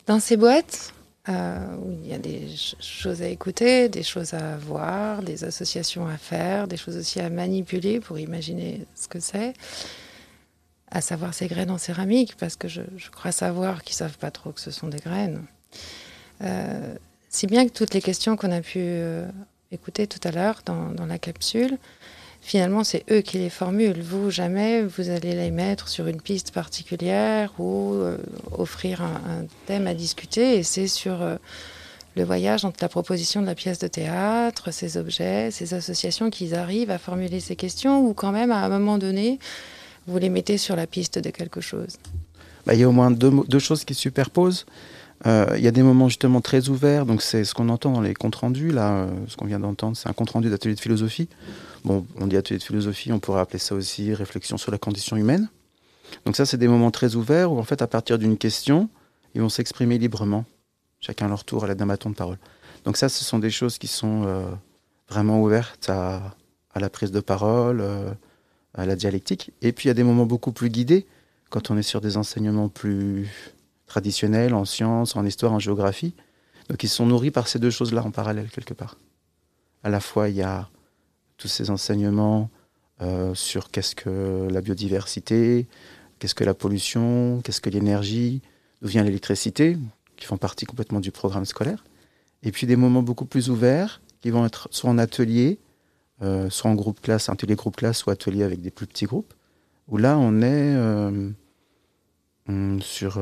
Dans 0.07 0.19
ces 0.19 0.37
boîtes, 0.37 0.95
euh, 1.29 1.77
où 1.77 1.93
il 1.93 2.09
y 2.09 2.15
a 2.15 2.19
des 2.19 2.49
choses 2.81 3.23
à 3.23 3.29
écouter, 3.29 3.89
des 3.89 4.03
choses 4.03 4.35
à 4.35 4.57
voir, 4.57 5.23
des 5.23 5.45
associations 5.45 6.09
à 6.09 6.17
faire, 6.17 6.67
des 6.67 6.79
choses 6.79 6.97
aussi 6.97 7.21
à 7.21 7.29
manipuler 7.29 8.01
pour 8.01 8.19
imaginer 8.19 8.87
ce 8.95 9.09
que 9.09 9.21
c'est. 9.21 9.53
À 10.91 11.01
savoir 11.01 11.33
ces 11.33 11.47
graines 11.47 11.71
en 11.71 11.79
céramique, 11.79 12.37
parce 12.39 12.57
que 12.57 12.67
je, 12.67 12.83
crois 13.13 13.31
savoir 13.31 13.85
qu'ils 13.85 13.95
savent 13.95 14.19
pas 14.19 14.31
trop 14.31 14.53
que 14.53 14.61
ce 14.61 14.71
sont 14.71 14.89
des 14.89 14.99
graines. 14.99 15.45
Euh, 16.43 16.97
si 17.33 17.47
bien 17.47 17.67
que 17.67 17.73
toutes 17.73 17.95
les 17.95 18.03
questions 18.03 18.37
qu'on 18.37 18.53
a 18.53 18.61
pu 18.61 18.79
euh, 18.79 19.27
écouter 19.73 20.07
tout 20.07 20.21
à 20.23 20.31
l'heure 20.31 20.61
dans, 20.67 21.07
la 21.07 21.19
capsule, 21.19 21.79
finalement, 22.43 22.85
c'est 22.85 23.05
eux 23.11 23.23
qui 23.23 23.39
les 23.39 23.49
formulent. 23.49 24.03
Vous, 24.03 24.31
jamais, 24.31 24.83
vous 24.83 25.09
allez 25.09 25.33
les 25.35 25.51
mettre 25.51 25.89
sur 25.89 26.07
une 26.07 26.21
piste 26.21 26.53
particulière 26.53 27.51
ou 27.59 27.95
euh, 27.95 28.19
offrir 28.53 29.01
un, 29.01 29.47
thème 29.67 29.87
à 29.87 29.95
discuter. 29.95 30.59
Et 30.59 30.63
c'est 30.63 30.87
sur 30.87 31.23
euh, 31.23 31.37
le 32.17 32.25
voyage 32.25 32.67
entre 32.67 32.79
la 32.83 32.91
proposition 32.91 33.41
de 33.41 33.47
la 33.47 33.55
pièce 33.55 33.79
de 33.79 33.89
théâtre, 33.89 34.71
ces 34.71 34.99
objets, 34.99 35.51
ces 35.51 35.73
associations 35.73 36.29
qu'ils 36.29 36.55
arrivent 36.55 36.91
à 36.91 36.99
formuler 36.99 37.41
ces 37.41 37.57
questions 37.57 38.07
ou 38.07 38.13
quand 38.13 38.33
même, 38.33 38.53
à 38.53 38.63
un 38.63 38.69
moment 38.69 38.99
donné, 38.99 39.39
vous 40.07 40.19
les 40.19 40.29
mettez 40.29 40.59
sur 40.59 40.77
la 40.77 40.87
piste 40.87 41.19
de 41.19 41.31
quelque 41.31 41.63
chose. 41.63 41.97
Bah, 42.67 42.75
il 42.75 42.81
y 42.81 42.83
a 42.83 42.89
au 42.89 42.93
moins 42.93 43.11
deux 43.11 43.59
choses 43.59 43.87
qui 43.87 43.95
se 43.95 44.03
superposent. 44.03 44.67
Euh, 45.27 45.55
il 45.57 45.63
y 45.63 45.69
a 45.69 45.71
des 45.71 45.83
moments 45.83 46.09
justement 46.09 46.41
très 46.41 46.69
ouverts, 46.69 47.07
donc 47.07 47.23
c'est 47.23 47.45
ce 47.45 47.55
qu'on 47.55 47.69
entend 47.69 47.93
dans 47.93 48.01
les 48.01 48.15
comptes 48.15 48.35
rendus. 48.37 48.71
Là, 48.71 49.07
ce 49.29 49.37
qu'on 49.37 49.47
vient 49.47 49.61
d'entendre, 49.61 49.97
c'est 49.97 50.09
un 50.09 50.13
compte 50.13 50.31
rendu 50.31 50.51
d'atelier 50.51 50.75
de 50.75 50.81
philosophie 50.81 51.29
Bon, 51.85 52.07
on 52.21 52.29
dit 52.29 52.37
atelier 52.37 52.59
de 52.59 52.63
philosophie, 52.63 53.13
on 53.13 53.19
pourrait 53.19 53.41
appeler 53.41 53.59
ça 53.59 53.75
aussi 53.75 54.15
réflexion 54.15 54.57
sur 54.57 54.71
la 54.71 54.79
condition 54.79 55.17
humaine. 55.17 55.49
Donc 56.25 56.37
ça, 56.37 56.47
c'est 56.47 56.57
des 56.57 56.69
moments 56.69 56.93
très 56.93 57.17
ouverts 57.17 57.51
où, 57.51 57.59
en 57.59 57.65
fait, 57.65 57.83
à 57.83 57.89
partir 57.89 58.19
d'une 58.19 58.39
question, 58.39 58.89
ils 59.35 59.41
vont 59.41 59.49
s'exprimer 59.49 59.99
librement, 59.99 60.45
chacun 61.01 61.27
à 61.27 61.29
leur 61.29 61.45
tour, 61.45 61.65
à 61.65 61.67
l'aide 61.67 61.79
d'un 61.79 61.87
bâton 61.87 62.11
de 62.11 62.15
parole. 62.15 62.39
Donc 62.85 62.97
ça, 62.97 63.09
ce 63.09 63.25
sont 63.25 63.41
des 63.41 63.51
choses 63.51 63.79
qui 63.79 63.89
sont 63.89 64.25
euh, 64.27 64.45
vraiment 65.09 65.43
ouvertes 65.43 65.89
à, 65.89 66.37
la 66.77 66.89
prise 66.89 67.11
de 67.11 67.21
parole, 67.21 67.81
euh, 67.81 68.13
à 68.75 68.87
la 68.87 68.95
dialectique. 68.95 69.51
Et 69.61 69.73
puis, 69.73 69.87
il 69.87 69.89
y 69.89 69.91
a 69.91 69.95
des 69.95 70.05
moments 70.05 70.27
beaucoup 70.27 70.53
plus 70.53 70.69
guidés, 70.69 71.07
quand 71.51 71.71
on 71.71 71.77
est 71.77 71.83
sur 71.83 72.01
des 72.01 72.17
enseignements 72.17 72.69
plus 72.69 73.29
traditionnels, 73.93 74.55
en 74.55 74.65
sciences, 74.65 75.17
en 75.17 75.27
histoire, 75.27 75.53
en 75.53 75.59
géographie. 75.59 76.15
Donc 76.71 76.83
ils 76.83 76.89
sont 76.89 77.05
nourris 77.05 77.31
par 77.31 77.47
ces 77.47 77.59
deux 77.59 77.71
choses-là 77.71 78.03
en 78.03 78.11
parallèle, 78.11 78.49
quelque 78.49 78.73
part. 78.73 78.97
À 79.83 79.91
la 79.91 80.01
fois, 80.01 80.31
il 80.31 80.37
y 80.37 80.43
a 80.43 80.71
tous 81.37 81.49
ces 81.49 81.69
enseignements 81.69 82.49
euh, 83.03 83.35
sur 83.35 83.71
qu'est-ce 83.71 83.95
que 83.95 84.49
la 84.51 84.63
biodiversité, 84.63 85.67
qu'est-ce 86.19 86.35
que 86.35 86.45
la 86.45 86.55
pollution, 86.55 87.43
qu'est-ce 87.45 87.61
que 87.61 87.69
l'énergie, 87.69 88.41
d'où 88.81 88.89
vient 88.89 89.03
l'électricité, 89.03 89.77
qui 90.17 90.25
font 90.25 90.39
partie 90.39 90.65
complètement 90.65 91.01
du 91.01 91.11
programme 91.11 91.45
scolaire. 91.45 91.85
Et 92.43 92.51
puis 92.51 92.67
des 92.67 92.77
moments 92.77 93.03
beaucoup 93.03 93.27
plus 93.27 93.51
ouverts 93.51 94.01
qui 94.23 94.31
vont 94.31 94.47
être 94.47 94.69
soit 94.71 94.89
en 94.89 94.97
atelier, 94.97 95.59
euh, 96.23 96.49
soit 96.49 96.71
en 96.71 96.75
groupe 96.75 97.03
classe, 97.03 97.29
atelier 97.29 97.57
groupe 97.57 97.77
classe, 97.77 97.99
soit 97.99 98.15
atelier 98.15 98.45
avec 98.45 98.63
des 98.63 98.71
plus 98.71 98.87
petits 98.87 99.05
groupes, 99.05 99.35
où 99.89 99.99
là 99.99 100.17
on 100.17 100.41
est 100.41 100.75
euh, 100.77 101.31
sur 102.81 103.21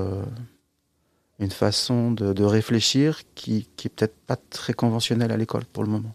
une 1.41 1.51
façon 1.51 2.13
de, 2.13 2.45
réfléchir 2.45 3.23
qui, 3.35 3.67
qui 3.77 3.89
est 3.89 3.91
peut-être 3.91 4.17
pas 4.27 4.37
très 4.37 4.75
conventionnelle 4.75 5.33
à 5.33 5.37
l'école 5.37 5.65
pour 5.65 5.83
le 5.83 5.91
moment. 5.91 6.15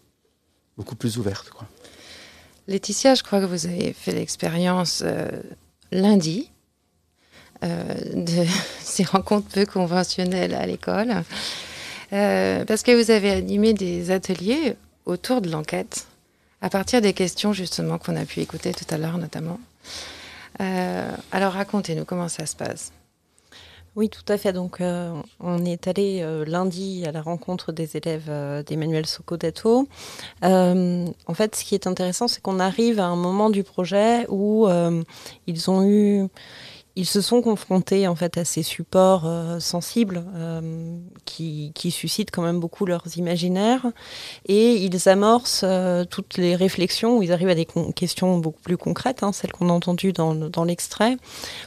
Beaucoup 0.76 0.94
plus 0.94 1.18
ouverte. 1.18 1.50
Quoi. 1.50 1.66
Laetitia, 2.68 3.14
je 3.14 3.22
crois 3.22 3.40
que 3.40 3.46
vous 3.46 3.66
avez 3.66 3.92
fait 3.92 4.12
l'expérience 4.12 5.02
euh, 5.04 5.28
lundi 5.90 6.50
euh, 7.64 7.94
de 8.14 8.46
ces 8.80 9.02
rencontres 9.02 9.48
peu 9.48 9.66
conventionnelles 9.66 10.54
à 10.54 10.64
l'école, 10.66 11.22
euh, 12.12 12.64
parce 12.64 12.82
que 12.82 12.92
vous 12.92 13.10
avez 13.10 13.30
animé 13.30 13.72
des 13.72 14.12
ateliers 14.12 14.76
autour 15.06 15.40
de 15.40 15.50
l'enquête, 15.50 16.06
à 16.60 16.70
partir 16.70 17.00
des 17.00 17.12
questions 17.12 17.52
justement 17.52 17.98
qu'on 17.98 18.16
a 18.16 18.24
pu 18.24 18.40
écouter 18.40 18.72
tout 18.72 18.86
à 18.90 18.98
l'heure 18.98 19.18
notamment. 19.18 19.60
alors 20.58 21.52
racontez-nous 21.52 22.04
comment 22.04 22.28
ça 22.28 22.46
se 22.46 22.56
passe. 22.56 22.92
Oui, 23.96 24.10
tout 24.10 24.24
à 24.28 24.36
fait. 24.36 24.52
Donc, 24.52 24.82
on 25.40 25.64
est 25.64 25.88
allé 25.88 26.22
lundi 26.46 27.04
à 27.06 27.12
la 27.12 27.22
rencontre 27.22 27.72
des 27.72 27.96
élèves 27.96 28.30
d'Emmanuel 28.66 29.06
Socodato. 29.06 29.88
en 30.42 31.34
fait, 31.34 31.56
ce 31.56 31.64
qui 31.64 31.74
est 31.74 31.86
intéressant, 31.86 32.28
c'est 32.28 32.42
qu'on 32.42 32.60
arrive 32.60 33.00
à 33.00 33.06
un 33.06 33.16
moment 33.16 33.48
du 33.48 33.62
projet 33.62 34.26
où 34.28 34.68
ils 35.46 35.70
ont 35.70 35.82
eu 35.88 36.28
ils 36.96 37.06
se 37.06 37.20
sont 37.20 37.42
confrontés 37.42 38.08
en 38.08 38.14
fait 38.14 38.38
à 38.38 38.44
ces 38.44 38.62
supports 38.62 39.24
euh, 39.26 39.60
sensibles 39.60 40.24
euh, 40.34 40.96
qui, 41.26 41.70
qui, 41.74 41.90
suscitent 41.90 42.30
quand 42.30 42.42
même 42.42 42.58
beaucoup 42.58 42.86
leurs 42.86 43.04
imaginaires 43.18 43.86
et 44.46 44.72
ils 44.76 45.08
amorcent 45.08 45.64
euh, 45.64 46.04
toutes 46.04 46.38
les 46.38 46.56
réflexions 46.56 47.18
où 47.18 47.22
ils 47.22 47.32
arrivent 47.32 47.50
à 47.50 47.54
des 47.54 47.68
questions 47.94 48.38
beaucoup 48.38 48.62
plus 48.62 48.78
concrètes, 48.78 49.22
hein, 49.22 49.32
celles 49.32 49.52
qu'on 49.52 49.68
a 49.68 49.72
entendues 49.72 50.14
dans, 50.14 50.34
dans 50.34 50.64
l'extrait, 50.64 51.18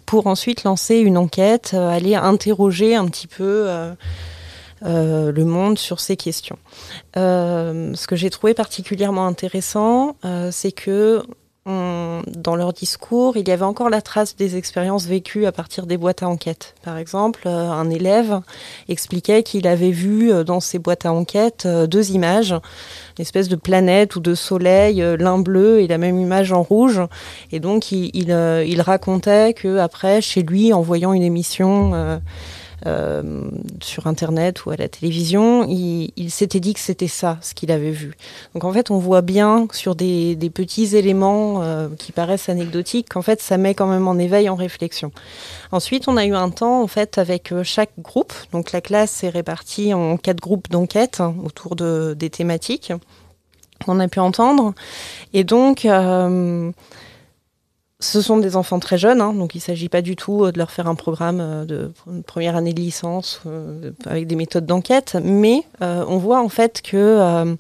pour 0.08 0.26
ensuite 0.26 0.64
lancer 0.64 0.96
une 0.96 1.18
enquête, 1.18 1.76
aller 1.76 2.16
interroger 2.16 2.96
un 2.96 3.08
petit 3.08 3.28
peu. 3.28 3.68
le 4.82 5.44
monde 5.44 5.78
sur 5.78 6.00
ces 6.00 6.16
questions. 6.16 6.58
ce 7.16 8.08
que 8.08 8.16
j'ai 8.16 8.30
trouvé 8.30 8.54
particulièrement 8.54 9.28
intéressant, 9.28 10.16
c'est 10.52 10.72
que 10.72 11.24
dans 11.70 12.56
leur 12.56 12.74
discours, 12.74 13.38
il 13.38 13.48
y 13.48 13.52
avait 13.52 13.64
encore 13.64 13.90
la 13.90 14.02
trace 14.02 14.36
des 14.36 14.56
expériences 14.56 15.06
vécues 15.06 15.46
à 15.46 15.52
partir 15.52 15.86
des 15.86 15.98
boîtes 15.98 16.24
à 16.24 16.28
enquête. 16.28 16.76
Par 16.84 16.98
exemple, 16.98 17.44
euh, 17.46 17.70
un 17.70 17.90
élève 17.90 18.42
expliquait 18.88 19.44
qu'il 19.44 19.68
avait 19.68 19.92
vu 19.92 20.32
euh, 20.32 20.44
dans 20.44 20.60
ces 20.60 20.80
boîtes 20.80 21.06
à 21.06 21.14
enquête 21.14 21.64
euh, 21.66 21.88
deux 21.88 22.12
images, 22.12 22.52
une 22.52 23.22
espèce 23.22 23.50
de 23.50 23.56
planète 23.56 24.16
ou 24.16 24.20
de 24.20 24.36
soleil, 24.36 25.04
l'un 25.20 25.40
bleu 25.40 25.82
et 25.82 25.88
la 25.88 25.98
même 25.98 26.20
image 26.20 26.52
en 26.52 26.64
rouge. 26.64 27.02
Et 27.52 27.60
donc, 27.60 27.92
il, 27.92 28.12
il, 28.14 28.82
racontait 28.82 29.54
que 29.54 29.78
après, 29.78 30.22
chez 30.22 30.42
lui, 30.42 30.74
en 30.74 30.82
voyant 30.82 31.14
une 31.14 31.24
émission 31.24 32.20
sur 33.82 34.08
Internet 34.08 34.66
ou 34.66 34.72
à 34.72 34.76
la 34.76 34.88
télévision, 34.88 35.66
il, 35.68 36.32
s'était 36.32 36.60
dit 36.60 36.74
que 36.74 36.80
c'était 36.80 37.08
ça, 37.08 37.38
ce 37.42 37.54
qu'il 37.54 37.72
avait 37.72 37.92
vu. 37.92 38.16
Donc 38.54 38.64
en 38.64 38.72
fait, 38.72 38.92
on 38.92 38.98
voit 38.98 39.22
bien 39.22 39.68
sur 39.72 39.96
des, 39.96 40.38
petits 40.54 40.96
éléments 40.96 41.62
euh, 41.62 41.90
qui 41.98 42.12
paraissent 42.12 42.50
anecdotiques 42.50 43.10
qu'en 43.10 43.22
fait, 43.22 43.42
ça 43.42 43.58
met 43.58 43.74
quand 43.74 43.88
même 43.88 44.08
en 44.08 44.18
éveil, 44.18 44.50
en 44.50 44.56
réflexion. 44.56 45.12
Ensuite, 45.72 46.08
on 46.08 46.18
a 46.18 46.26
eu 46.26 46.34
un 46.34 46.50
temps 46.50 46.82
en 46.82 46.88
fait 46.88 47.18
avec 47.18 47.52
euh, 47.52 47.64
chaque 47.64 47.92
groupe. 48.00 48.34
Donc 48.52 48.72
la 48.72 48.82
classe 48.82 49.24
est 49.24 49.30
répartie 49.30 49.94
en 49.94 50.18
quatre 50.18 50.40
groupes 50.40 50.70
d'enquête 50.70 51.22
hein, 51.22 51.36
autour 51.44 51.76
de, 51.76 52.16
des 52.18 52.30
thématiques 52.30 52.94
qu'on 53.86 54.00
a 54.00 54.08
pu 54.08 54.20
entendre. 54.20 54.74
Et 55.34 55.44
donc, 55.44 55.88
ce 58.02 58.22
sont 58.22 58.38
des 58.38 58.56
enfants 58.56 58.80
très 58.80 58.98
jeunes, 58.98 59.20
hein, 59.20 59.34
donc 59.34 59.56
il 59.56 59.58
ne 59.58 59.64
s'agit 59.64 59.90
pas 59.90 60.02
du 60.02 60.16
tout 60.16 60.46
euh, 60.46 60.52
de 60.54 60.58
leur 60.58 60.72
faire 60.72 60.88
un 60.88 60.96
programme 60.96 61.40
euh, 61.42 61.66
de 61.66 61.92
première 62.26 62.56
année 62.56 62.72
de 62.72 62.80
licence 62.80 63.42
euh, 63.46 63.92
avec 64.06 64.26
des 64.26 64.36
méthodes 64.36 64.66
d'enquête, 64.66 65.18
mais 65.22 65.64
on 65.82 66.18
voit 66.18 66.42
en 66.42 66.50
fait 66.50 66.82
que 66.82 67.56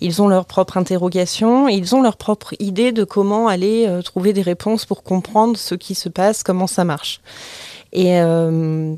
ils 0.00 0.22
ont 0.22 0.28
leur 0.28 0.46
propre 0.46 0.76
interrogation, 0.76 1.68
ils 1.68 1.94
ont 1.94 2.02
leur 2.02 2.16
propre 2.16 2.54
idée 2.58 2.92
de 2.92 3.04
comment 3.04 3.48
aller 3.48 3.88
trouver 4.04 4.32
des 4.32 4.42
réponses 4.42 4.84
pour 4.84 5.02
comprendre 5.02 5.56
ce 5.56 5.74
qui 5.74 5.94
se 5.94 6.08
passe, 6.08 6.42
comment 6.42 6.66
ça 6.66 6.84
marche. 6.84 7.20
Et 7.92 8.20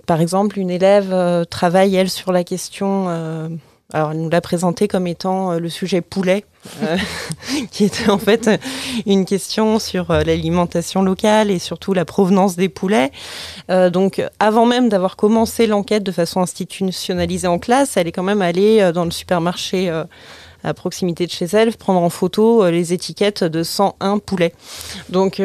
par 0.06 0.20
exemple, 0.20 0.58
une 0.58 0.70
élève 0.70 1.46
travaille 1.48 1.94
elle 1.96 2.10
sur 2.10 2.32
la 2.32 2.44
question 2.44 3.58
alors, 3.92 4.10
elle 4.10 4.18
nous 4.18 4.30
l'a 4.30 4.40
présenté 4.40 4.88
comme 4.88 5.06
étant 5.06 5.52
euh, 5.52 5.58
le 5.60 5.68
sujet 5.68 6.00
poulet, 6.00 6.44
euh, 6.82 6.96
qui 7.70 7.84
était 7.84 8.10
en 8.10 8.18
fait 8.18 8.50
une 9.06 9.24
question 9.24 9.78
sur 9.78 10.10
euh, 10.10 10.24
l'alimentation 10.24 11.02
locale 11.02 11.52
et 11.52 11.60
surtout 11.60 11.94
la 11.94 12.04
provenance 12.04 12.56
des 12.56 12.68
poulets. 12.68 13.12
donc, 13.68 14.22
avant 14.40 14.66
même 14.66 14.88
d'avoir 14.88 15.16
commencé 15.16 15.66
l'enquête 15.66 16.02
de 16.02 16.12
façon 16.12 16.40
institutionnalisée 16.40 17.46
en 17.46 17.58
classe, 17.58 17.96
elle 17.96 18.08
est 18.08 18.12
quand 18.12 18.24
même 18.24 18.42
allée 18.42 18.90
dans 18.92 19.04
le 19.04 19.10
supermarché 19.10 19.90
à 20.64 20.74
proximité 20.74 21.26
de 21.26 21.30
chez 21.30 21.46
elle, 21.46 21.76
prendre 21.76 22.00
en 22.00 22.10
photo 22.10 22.68
les 22.70 22.92
étiquettes 22.92 23.44
de 23.44 23.62
101 23.62 24.18
poulets. 24.18 24.52
Donc, 25.10 25.40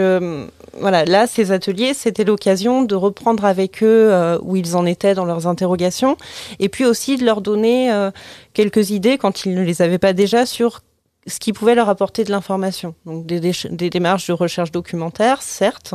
voilà, 0.79 1.05
là, 1.05 1.27
ces 1.27 1.51
ateliers, 1.51 1.93
c'était 1.93 2.23
l'occasion 2.23 2.83
de 2.83 2.95
reprendre 2.95 3.45
avec 3.45 3.83
eux 3.83 4.11
euh, 4.11 4.37
où 4.41 4.55
ils 4.55 4.75
en 4.75 4.85
étaient 4.85 5.13
dans 5.13 5.25
leurs 5.25 5.47
interrogations, 5.47 6.17
et 6.59 6.69
puis 6.69 6.85
aussi 6.85 7.17
de 7.17 7.25
leur 7.25 7.41
donner 7.41 7.91
euh, 7.91 8.11
quelques 8.53 8.91
idées, 8.91 9.17
quand 9.17 9.45
ils 9.45 9.53
ne 9.53 9.63
les 9.63 9.81
avaient 9.81 9.97
pas 9.97 10.13
déjà, 10.13 10.45
sur 10.45 10.81
ce 11.27 11.39
qui 11.39 11.53
pouvait 11.53 11.75
leur 11.75 11.87
apporter 11.87 12.23
de 12.23 12.31
l'information. 12.31 12.95
Donc 13.05 13.27
des, 13.27 13.89
démarches 13.89 14.27
de 14.27 14.33
recherche 14.33 14.71
documentaire, 14.71 15.41
certes, 15.43 15.93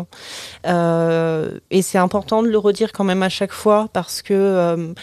euh, 0.67 1.59
et 1.71 1.83
c'est 1.83 1.99
important 1.99 2.43
de 2.43 2.49
le 2.49 2.59
redire 2.59 2.93
quand 2.93 3.05
même 3.05 3.25
à 3.25 3.29
chaque 3.29 3.53
fois 3.53 3.89
parce 3.93 4.23
que 4.23 4.95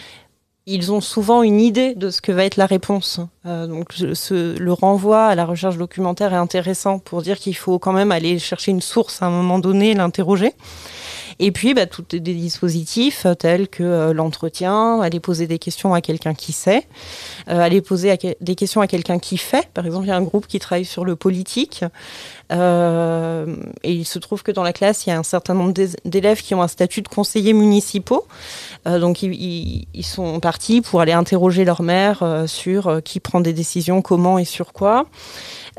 ils 0.66 0.92
ont 0.92 1.02
souvent 1.02 1.44
une 1.44 1.60
idée 1.60 1.94
de 1.94 2.10
ce 2.10 2.22
que 2.22 2.32
va 2.32 2.46
être 2.46 2.56
la 2.56 2.66
réponse. 2.66 3.20
Euh, 3.46 3.68
donc 3.68 3.94
ce, 3.94 4.58
le 4.58 4.74
renvoi 4.74 5.26
à 5.26 5.36
la 5.36 5.46
recherche 5.46 5.78
documentaire 5.78 6.34
est 6.34 6.38
intéressant 6.38 7.00
pour 7.00 7.22
dire 7.22 7.38
qu'il 7.38 7.56
faut 7.56 7.80
quand 7.80 7.92
même 7.92 8.12
aller 8.12 8.40
chercher 8.40 8.72
une 8.72 8.82
source 8.82 9.22
à 9.22 9.26
un 9.26 9.30
moment 9.30 9.60
donné, 9.60 9.94
l'interroger. 9.94 10.54
Et 11.40 11.52
puis, 11.52 11.74
bah, 11.74 11.86
tous 11.86 12.04
des 12.12 12.34
dispositifs 12.34 13.26
euh, 13.26 13.34
tels 13.34 13.68
que 13.68 13.84
euh, 13.84 14.14
l'entretien, 14.14 15.02
aller 15.02 15.20
poser 15.20 15.48
des 15.48 15.60
questions 15.60 15.94
à 15.94 16.02
quelqu'un 16.02 16.34
qui 16.34 16.52
sait, 16.52 16.88
euh, 17.50 17.60
aller 17.60 17.82
poser 17.82 18.18
des 18.40 18.56
questions 18.56 18.82
à 18.82 18.88
quelqu'un 18.88 19.20
qui 19.20 19.38
fait. 19.38 19.68
Par 19.74 19.86
exemple, 19.86 20.06
il 20.06 20.10
y 20.10 20.12
a 20.12 20.16
un 20.18 20.22
groupe 20.22 20.48
qui 20.48 20.60
travaille 20.60 20.86
sur 20.86 21.06
le 21.06 21.16
politique. 21.16 21.84
Euh, 22.54 23.56
et 23.84 23.92
il 23.92 24.06
se 24.06 24.20
trouve 24.20 24.44
que 24.44 24.52
dans 24.52 24.64
la 24.64 24.74
classe, 24.74 25.06
il 25.06 25.10
y 25.10 25.14
a 25.14 25.18
un 25.18 25.24
certain 25.24 25.54
nombre 25.54 25.74
d'élèves 26.06 26.42
qui 26.42 26.54
ont 26.56 26.62
un 26.62 26.68
statut 26.68 27.02
de 27.02 27.08
conseillers 27.08 27.54
municipaux. 27.54 28.26
Euh, 28.88 29.00
donc, 29.00 29.24
ils, 29.24 29.88
sont 30.04 30.40
partis 30.40 30.82
pour 30.82 31.02
aller 31.02 31.14
interroger 31.14 31.66
leur 31.66 31.82
maire 31.82 32.44
sur 32.46 33.02
qui 33.04 33.20
prend 33.20 33.40
des 33.40 33.54
décisions, 33.54 34.02
comment 34.02 34.38
et 34.38 34.46
sur 34.46 34.74
quoi. 34.74 35.08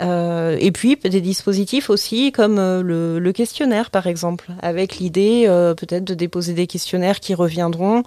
Euh, 0.01 0.57
et 0.61 0.73
puis 0.73 0.97
des 0.97 1.21
dispositifs 1.21 1.89
aussi 1.89 2.33
comme 2.33 2.59
euh, 2.59 2.83
le, 2.83 3.33
questionnaire 3.33 3.91
par 3.91 4.07
exemple, 4.07 4.49
avec 4.61 4.97
l'idée 4.97 5.45
euh, 5.47 5.75
peut-être 5.75 6.05
de 6.05 6.15
déposer 6.15 6.53
des 6.53 6.67
questionnaires 6.67 7.21
qui 7.21 7.35
reviendront 7.35 8.03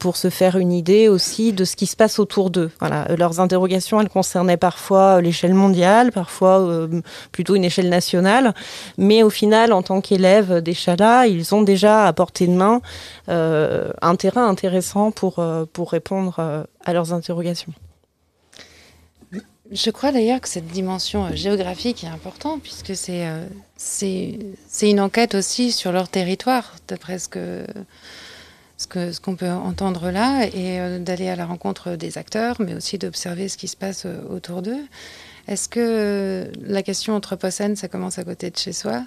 pour 0.00 0.16
se 0.16 0.30
faire 0.30 0.56
une 0.58 0.72
idée 0.72 1.08
aussi 1.08 1.52
de 1.52 1.64
ce 1.64 1.76
qui 1.76 1.86
se 1.86 1.94
passe 1.96 2.18
autour 2.18 2.50
d'eux. 2.50 2.70
Voilà, 2.80 3.06
leurs 3.16 3.38
interrogations, 3.40 4.00
elles 4.00 4.08
concernaient 4.08 4.56
parfois 4.56 5.20
l'échelle 5.20 5.54
mondiale, 5.54 6.10
parfois 6.10 6.88
plutôt 7.30 7.54
une 7.54 7.64
échelle 7.64 7.79
nationale, 7.88 8.54
mais 8.98 9.22
au 9.22 9.30
final, 9.30 9.72
en 9.72 9.82
tant 9.82 10.00
qu'élèves 10.00 10.60
d'Echala, 10.60 11.26
ils 11.26 11.54
ont 11.54 11.62
déjà 11.62 12.06
à 12.06 12.12
portée 12.12 12.46
de 12.46 12.52
main 12.52 12.80
un 13.28 14.16
terrain 14.16 14.48
intéressant 14.48 15.10
pour, 15.10 15.42
pour 15.72 15.90
répondre 15.92 16.66
à 16.84 16.92
leurs 16.92 17.12
interrogations. 17.12 17.72
Je 19.70 19.90
crois 19.90 20.10
d'ailleurs 20.10 20.40
que 20.40 20.48
cette 20.48 20.66
dimension 20.66 21.26
euh, 21.26 21.34
géographique 21.34 22.02
est 22.02 22.08
importante 22.08 22.60
puisque 22.60 22.96
c'est 22.96 23.28
euh, 23.28 23.46
c'est 23.76 24.90
une 24.90 25.00
enquête 25.00 25.34
aussi 25.34 25.70
sur 25.70 25.92
leur 25.92 26.08
territoire, 26.08 26.74
d'après 26.88 27.20
ce 27.20 27.28
que 27.28 27.64
ce 28.76 28.88
qu'on 28.88 29.12
ce 29.12 29.30
peut 29.36 29.50
entendre 29.50 30.10
là, 30.10 30.46
et 30.46 30.80
euh, 30.80 30.98
d'aller 30.98 31.28
à 31.28 31.36
la 31.36 31.46
rencontre 31.46 31.94
des 31.94 32.18
acteurs, 32.18 32.56
mais 32.58 32.74
aussi 32.74 32.98
d'observer 32.98 33.48
ce 33.48 33.56
qui 33.56 33.68
se 33.68 33.76
passe 33.76 34.06
autour 34.28 34.62
d'eux. 34.62 34.84
Est-ce 35.50 35.68
que 35.68 36.48
la 36.60 36.84
question 36.84 37.14
anthropocène, 37.16 37.74
ça 37.74 37.88
commence 37.88 38.20
à 38.20 38.24
côté 38.24 38.50
de 38.50 38.56
chez 38.56 38.72
soi? 38.72 39.04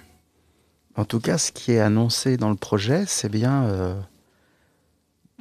En 0.94 1.06
tout 1.06 1.18
cas, 1.18 1.38
ce 1.38 1.50
qui 1.50 1.72
est 1.72 1.80
annoncé 1.80 2.36
dans 2.36 2.50
le 2.50 2.56
projet, 2.56 3.04
c'est 3.06 3.30
bien 3.30 3.96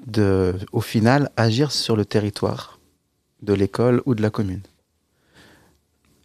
de, 0.07 0.55
au 0.71 0.79
final, 0.79 1.29
agir 1.35 1.73
sur 1.73 1.97
le 1.97 2.05
territoire 2.05 2.79
de 3.41 3.53
l'école 3.53 4.01
ou 4.05 4.15
de 4.15 4.21
la 4.21 4.29
commune. 4.29 4.61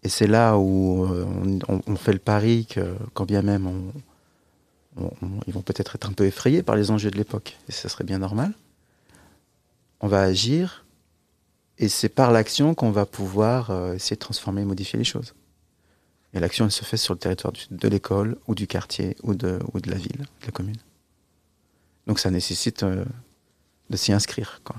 Et 0.04 0.08
c'est 0.08 0.28
là 0.28 0.56
où 0.56 1.06
euh, 1.06 1.26
on, 1.66 1.97
fait 1.97 2.12
le 2.12 2.20
pari 2.20 2.66
que, 2.66 2.94
quand 3.14 3.25
bien 3.25 3.42
même 3.42 3.90
ils 5.49 5.52
vont 5.52 5.62
peut-être 5.62 5.97
être 5.97 6.08
un 6.08 6.12
peu 6.12 6.25
effrayés 6.25 6.62
par 6.62 6.76
les 6.76 6.92
enjeux 6.92 7.11
de 7.11 7.16
l'époque, 7.16 7.56
et 7.68 7.73
ce 7.73 7.88
serait 7.88 8.04
bien 8.04 8.18
normal, 8.18 8.52
on 10.00 10.06
va 10.06 10.20
agir, 10.20 10.85
et 11.78 11.88
c'est 11.88 12.08
par 12.08 12.32
l'action 12.32 12.75
qu'on 12.75 12.90
va 12.90 13.06
pouvoir 13.06 13.70
euh, 13.70 13.94
essayer 13.94 14.16
de 14.16 14.20
transformer 14.20 14.62
et 14.62 14.64
modifier 14.64 14.99
les 14.99 15.04
choses. 15.04 15.35
Et 16.35 16.40
l'action, 16.40 16.66
elle 16.66 16.73
se 16.73 16.85
fait 16.85 16.97
sur 16.97 17.14
le 17.14 17.18
territoire 17.18 17.52
de 17.70 17.88
l'école, 17.88 18.37
ou 18.47 18.54
du 18.54 18.66
quartier, 18.66 19.16
ou 19.23 19.35
de, 19.35 19.58
ou 19.73 19.80
de 19.80 19.90
la 19.90 19.97
ville, 19.97 20.26
de 20.40 20.47
la 20.47 20.52
commune. 20.52 20.76
Donc 22.06 22.18
ça 22.18 22.30
nécessite 22.30 22.82
euh, 22.82 23.04
de 23.90 23.97
s'y 23.97 24.12
inscrire. 24.12 24.61
Quoi. 24.64 24.76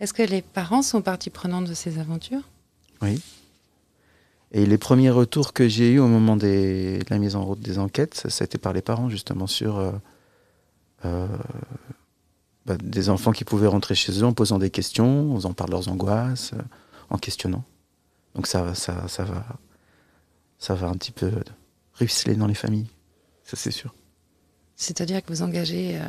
Est-ce 0.00 0.12
que 0.12 0.22
les 0.22 0.42
parents 0.42 0.82
sont 0.82 1.02
partie 1.02 1.30
prenante 1.30 1.66
de 1.66 1.74
ces 1.74 1.98
aventures? 1.98 2.42
Oui. 3.02 3.22
Et 4.52 4.64
les 4.66 4.78
premiers 4.78 5.10
retours 5.10 5.52
que 5.52 5.68
j'ai 5.68 5.92
eus 5.92 5.98
au 5.98 6.08
moment 6.08 6.36
des, 6.36 6.98
de 6.98 7.10
la 7.10 7.18
mise 7.18 7.36
en 7.36 7.44
route 7.44 7.60
des 7.60 7.78
enquêtes, 7.78 8.14
ça, 8.14 8.30
ça 8.30 8.44
a 8.44 8.46
été 8.46 8.58
par 8.58 8.72
les 8.72 8.82
parents, 8.82 9.10
justement, 9.10 9.46
sur 9.46 9.78
euh, 11.04 11.28
bah, 12.66 12.76
des 12.82 13.10
enfants 13.10 13.30
qui 13.30 13.44
pouvaient 13.44 13.68
rentrer 13.68 13.94
chez 13.94 14.12
eux 14.18 14.24
en 14.24 14.32
posant 14.32 14.58
des 14.58 14.70
questions, 14.70 15.32
en 15.32 15.36
faisant 15.36 15.52
part 15.52 15.68
de 15.68 15.72
leurs 15.72 15.88
angoisses, 15.88 16.52
euh, 16.52 16.62
en 17.10 17.16
questionnant. 17.16 17.62
Donc 18.34 18.48
ça, 18.48 18.74
ça, 18.74 19.06
ça, 19.06 19.22
va, 19.22 19.46
ça 20.58 20.74
va 20.74 20.88
un 20.88 20.94
petit 20.94 21.12
peu 21.12 21.30
ruisseler 21.94 22.34
dans 22.34 22.48
les 22.48 22.54
familles, 22.54 22.88
ça 23.44 23.56
c'est 23.56 23.70
sûr. 23.70 23.94
C'est-à-dire 24.74 25.22
que 25.22 25.28
vous 25.28 25.42
engagez 25.42 25.96
euh, 25.96 26.00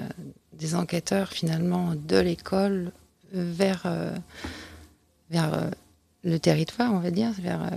des 0.54 0.74
enquêteurs 0.74 1.30
finalement 1.30 1.94
de 1.96 2.18
l'école 2.18 2.92
vers, 3.32 3.84
euh, 3.86 4.16
vers 5.30 5.70
le 6.24 6.40
territoire, 6.40 6.92
on 6.92 7.00
va 7.00 7.12
dire, 7.12 7.32
vers 7.34 7.70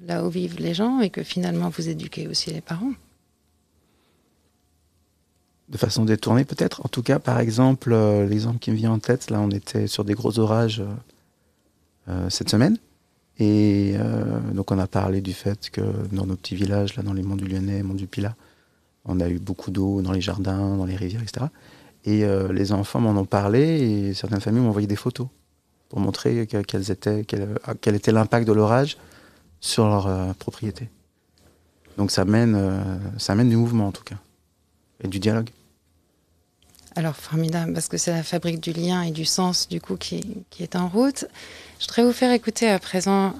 là 0.00 0.24
où 0.24 0.28
vivent 0.28 0.58
les 0.58 0.74
gens, 0.74 1.00
et 1.00 1.10
que 1.10 1.22
finalement 1.22 1.68
vous 1.68 1.88
éduquez 1.88 2.26
aussi 2.26 2.50
les 2.52 2.60
parents. 2.60 2.92
De 5.68 5.78
façon 5.78 6.04
détournée 6.04 6.44
peut-être. 6.44 6.84
En 6.84 6.88
tout 6.88 7.02
cas, 7.02 7.18
par 7.18 7.40
exemple, 7.40 7.92
euh, 7.92 8.26
l'exemple 8.26 8.58
qui 8.58 8.70
me 8.70 8.76
vient 8.76 8.92
en 8.92 8.98
tête, 8.98 9.30
là 9.30 9.40
on 9.40 9.50
était 9.50 9.86
sur 9.86 10.04
des 10.04 10.12
gros 10.12 10.38
orages 10.38 10.80
euh, 10.80 10.92
euh, 12.08 12.30
cette 12.30 12.50
semaine. 12.50 12.76
Et 13.38 13.96
donc 14.52 14.70
on 14.70 14.78
a 14.78 14.86
parlé 14.86 15.20
du 15.20 15.32
fait 15.32 15.68
que 15.70 15.80
dans 16.12 16.24
nos 16.24 16.36
petits 16.36 16.54
villages, 16.54 16.94
là 16.94 17.02
dans 17.02 17.12
les 17.12 17.24
monts 17.24 17.34
du 17.34 17.46
Lyonnais, 17.46 17.82
monts 17.82 17.94
du 17.94 18.06
Pilat, 18.06 18.36
on 19.04 19.18
a 19.18 19.28
eu 19.28 19.40
beaucoup 19.40 19.72
d'eau 19.72 20.02
dans 20.02 20.12
les 20.12 20.20
jardins, 20.20 20.76
dans 20.76 20.84
les 20.84 20.94
rivières, 20.94 21.20
etc. 21.20 21.46
Et 22.04 22.24
les 22.52 22.70
enfants 22.70 23.00
m'en 23.00 23.20
ont 23.20 23.24
parlé 23.24 23.60
et 23.60 24.14
certaines 24.14 24.40
familles 24.40 24.62
m'ont 24.62 24.68
envoyé 24.68 24.86
des 24.86 24.94
photos 24.94 25.26
pour 25.88 25.98
montrer 25.98 26.46
quel, 26.46 26.82
était 27.96 28.12
l'impact 28.12 28.46
de 28.46 28.52
l'orage 28.52 28.98
sur 29.58 29.88
leur 29.88 30.32
propriété. 30.36 30.88
Donc 31.98 32.12
ça 32.12 32.24
mène, 32.24 32.56
ça 33.18 33.34
mène 33.34 33.48
du 33.48 33.56
mouvement 33.56 33.88
en 33.88 33.92
tout 33.92 34.04
cas 34.04 34.14
et 35.04 35.08
du 35.08 35.18
dialogue. 35.18 35.50
Alors 36.96 37.16
formidable, 37.16 37.72
parce 37.72 37.88
que 37.88 37.96
c'est 37.96 38.12
la 38.12 38.22
fabrique 38.22 38.60
du 38.60 38.72
lien 38.72 39.02
et 39.02 39.10
du 39.10 39.24
sens 39.24 39.68
du 39.68 39.80
coup 39.80 39.96
qui, 39.96 40.44
qui 40.50 40.62
est 40.62 40.76
en 40.76 40.88
route. 40.88 41.24
Je 41.80 41.86
voudrais 41.86 42.04
vous 42.04 42.12
faire 42.12 42.32
écouter 42.32 42.68
à 42.68 42.78
présent 42.78 43.34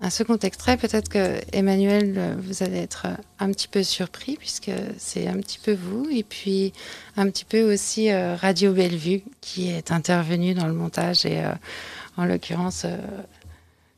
un 0.00 0.10
second 0.10 0.38
extrait. 0.38 0.76
Peut-être 0.76 1.08
que 1.08 1.40
Emmanuel, 1.52 2.36
vous 2.38 2.62
allez 2.62 2.78
être 2.78 3.06
un 3.38 3.52
petit 3.52 3.68
peu 3.68 3.82
surpris 3.82 4.36
puisque 4.36 4.72
c'est 4.98 5.28
un 5.28 5.36
petit 5.36 5.58
peu 5.58 5.72
vous 5.72 6.08
et 6.10 6.24
puis 6.24 6.72
un 7.16 7.30
petit 7.30 7.44
peu 7.44 7.72
aussi 7.72 8.10
euh, 8.10 8.34
Radio 8.34 8.72
Bellevue 8.72 9.22
qui 9.40 9.70
est 9.70 9.92
intervenu 9.92 10.54
dans 10.54 10.66
le 10.66 10.72
montage 10.72 11.26
et 11.26 11.44
euh, 11.44 11.52
en 12.16 12.24
l'occurrence 12.24 12.82
euh, 12.86 12.96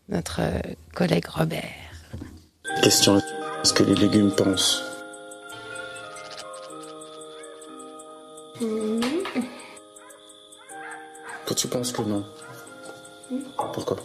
notre 0.09 0.43
collègue 0.95 1.27
Robert. 1.29 1.65
Question 2.83 3.19
est-ce 3.63 3.73
que 3.73 3.85
les 3.85 3.95
légumes 3.95 4.33
pensent 4.33 4.83
Quand 11.47 11.55
tu 11.57 11.69
penses 11.69 11.93
que 11.93 12.03
non 12.03 12.25
Pourquoi 13.57 13.97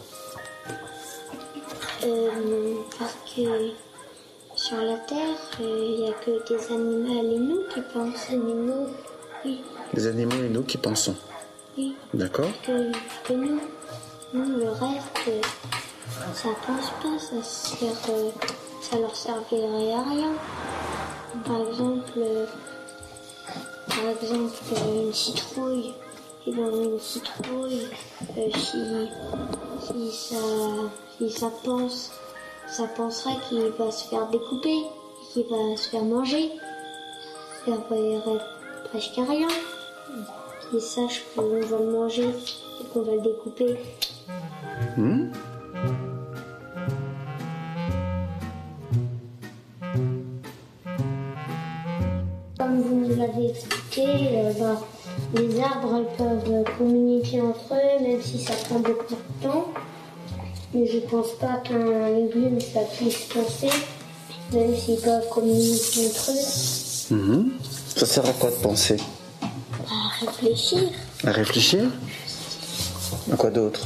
Euh, 2.04 2.74
parce 2.98 3.16
que 3.34 3.72
sur 4.54 4.76
la 4.78 4.96
Terre, 4.98 5.36
il 5.60 6.00
n'y 6.00 6.08
a 6.08 6.12
que 6.12 6.48
des 6.48 6.72
animaux 6.72 7.22
et 7.34 7.38
nous 7.38 7.62
qui. 7.68 7.80
Animaux, 8.34 8.86
oui, 9.44 9.60
Les 9.92 10.06
animaux 10.06 10.42
et 10.42 10.48
nous 10.48 10.62
qui 10.62 10.78
pensons. 10.78 11.16
oui, 11.76 11.94
D'accord 12.14 12.48
que, 12.66 12.92
que 13.24 13.32
nous. 13.32 13.60
Nous, 14.32 14.58
le 14.58 14.68
reste, 14.70 15.28
euh, 15.28 15.40
ça 16.34 16.48
pense 16.66 16.90
pas, 17.02 17.18
ça, 17.18 17.42
sert, 17.42 17.88
euh, 18.10 18.30
ça 18.82 18.98
leur 18.98 19.14
servirait 19.16 19.92
à 19.94 20.02
rien. 20.02 20.32
Par 21.46 21.60
exemple, 21.68 22.12
euh, 22.18 22.46
par 23.88 24.08
exemple 24.10 24.54
une 24.94 25.12
citrouille. 25.12 25.92
Et 26.46 26.52
dans 26.52 26.82
une 26.82 26.98
citrouille, 26.98 27.88
euh, 28.36 28.48
si, 28.54 28.78
si, 29.82 30.12
ça, 30.12 30.36
si 31.18 31.30
ça 31.30 31.50
pense, 31.64 32.10
ça 32.66 32.84
penserait 32.96 33.36
qu'il 33.48 33.68
va 33.78 33.90
se 33.90 34.08
faire 34.08 34.26
découper, 34.28 34.76
qu'il 35.32 35.44
va 35.44 35.76
se 35.76 35.88
faire 35.90 36.04
manger. 36.04 36.50
Ça 37.66 37.72
servirait 37.88 38.40
presque 38.90 39.20
rien. 39.28 39.48
Qu'il 40.70 40.80
sache 40.80 41.24
qu'on 41.34 41.48
va 41.48 41.58
le 41.58 41.90
manger 41.90 42.28
et 42.28 42.84
qu'on 42.92 43.02
va 43.02 43.14
le 43.14 43.20
découper. 43.20 43.78
Hmm? 44.96 45.32
Expliqué, 53.50 54.06
ben, 54.58 54.78
les 55.34 55.60
arbres 55.60 56.04
peuvent 56.16 56.64
communiquer 56.76 57.40
entre 57.40 57.74
eux, 57.74 58.02
même 58.02 58.22
si 58.22 58.38
ça 58.38 58.54
prend 58.68 58.78
beaucoup 58.78 59.14
de 59.14 59.46
temps. 59.46 59.68
Mais 60.74 60.86
je 60.86 60.98
pense 60.98 61.32
pas 61.40 61.62
qu'un 61.64 62.10
légume 62.10 62.60
ça 62.60 62.80
puisse 62.96 63.20
penser, 63.32 63.74
même 64.52 64.76
s'ils 64.76 65.00
peuvent 65.00 65.28
communiquer 65.30 66.06
entre 66.08 66.30
eux. 66.30 67.14
Mhm. 67.14 67.52
Ça 67.96 68.06
sert 68.06 68.26
à 68.26 68.32
quoi 68.32 68.50
de 68.50 68.56
penser? 68.56 68.96
À 69.42 70.24
réfléchir. 70.26 70.90
À 71.24 71.32
réfléchir? 71.32 71.90
À 73.32 73.36
quoi 73.36 73.50
d'autre? 73.50 73.80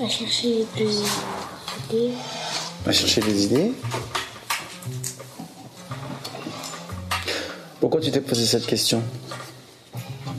À 0.00 0.08
chercher 0.08 0.64
des 0.76 0.84
idées. 0.84 2.12
À 2.86 2.92
chercher 2.92 3.20
des 3.20 3.44
idées? 3.44 3.72
Pourquoi 7.90 8.02
tu 8.04 8.10
t'es 8.10 8.20
posé 8.20 8.44
cette 8.44 8.66
question? 8.66 9.02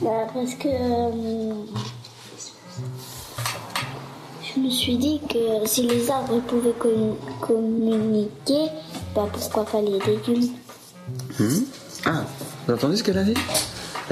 Bah, 0.03 0.27
parce 0.31 0.53
que 0.53 0.67
euh, 0.67 1.51
je 4.43 4.59
me 4.59 4.69
suis 4.69 4.97
dit 4.97 5.19
que 5.27 5.65
si 5.65 5.87
les 5.87 6.11
arbres 6.11 6.41
pouvaient 6.41 6.75
com- 6.77 7.15
communiquer, 7.41 8.67
bah 9.15 9.25
pourquoi 9.33 9.65
pas 9.65 9.81
les 9.81 9.97
légumes? 9.97 10.51
Hmm? 11.39 11.63
Ah, 12.05 12.23
vous 12.67 12.73
avez 12.73 12.83
entendu 12.83 12.97
ce 12.97 13.03
qu'elle 13.03 13.17
a 13.17 13.23
dit? 13.23 13.33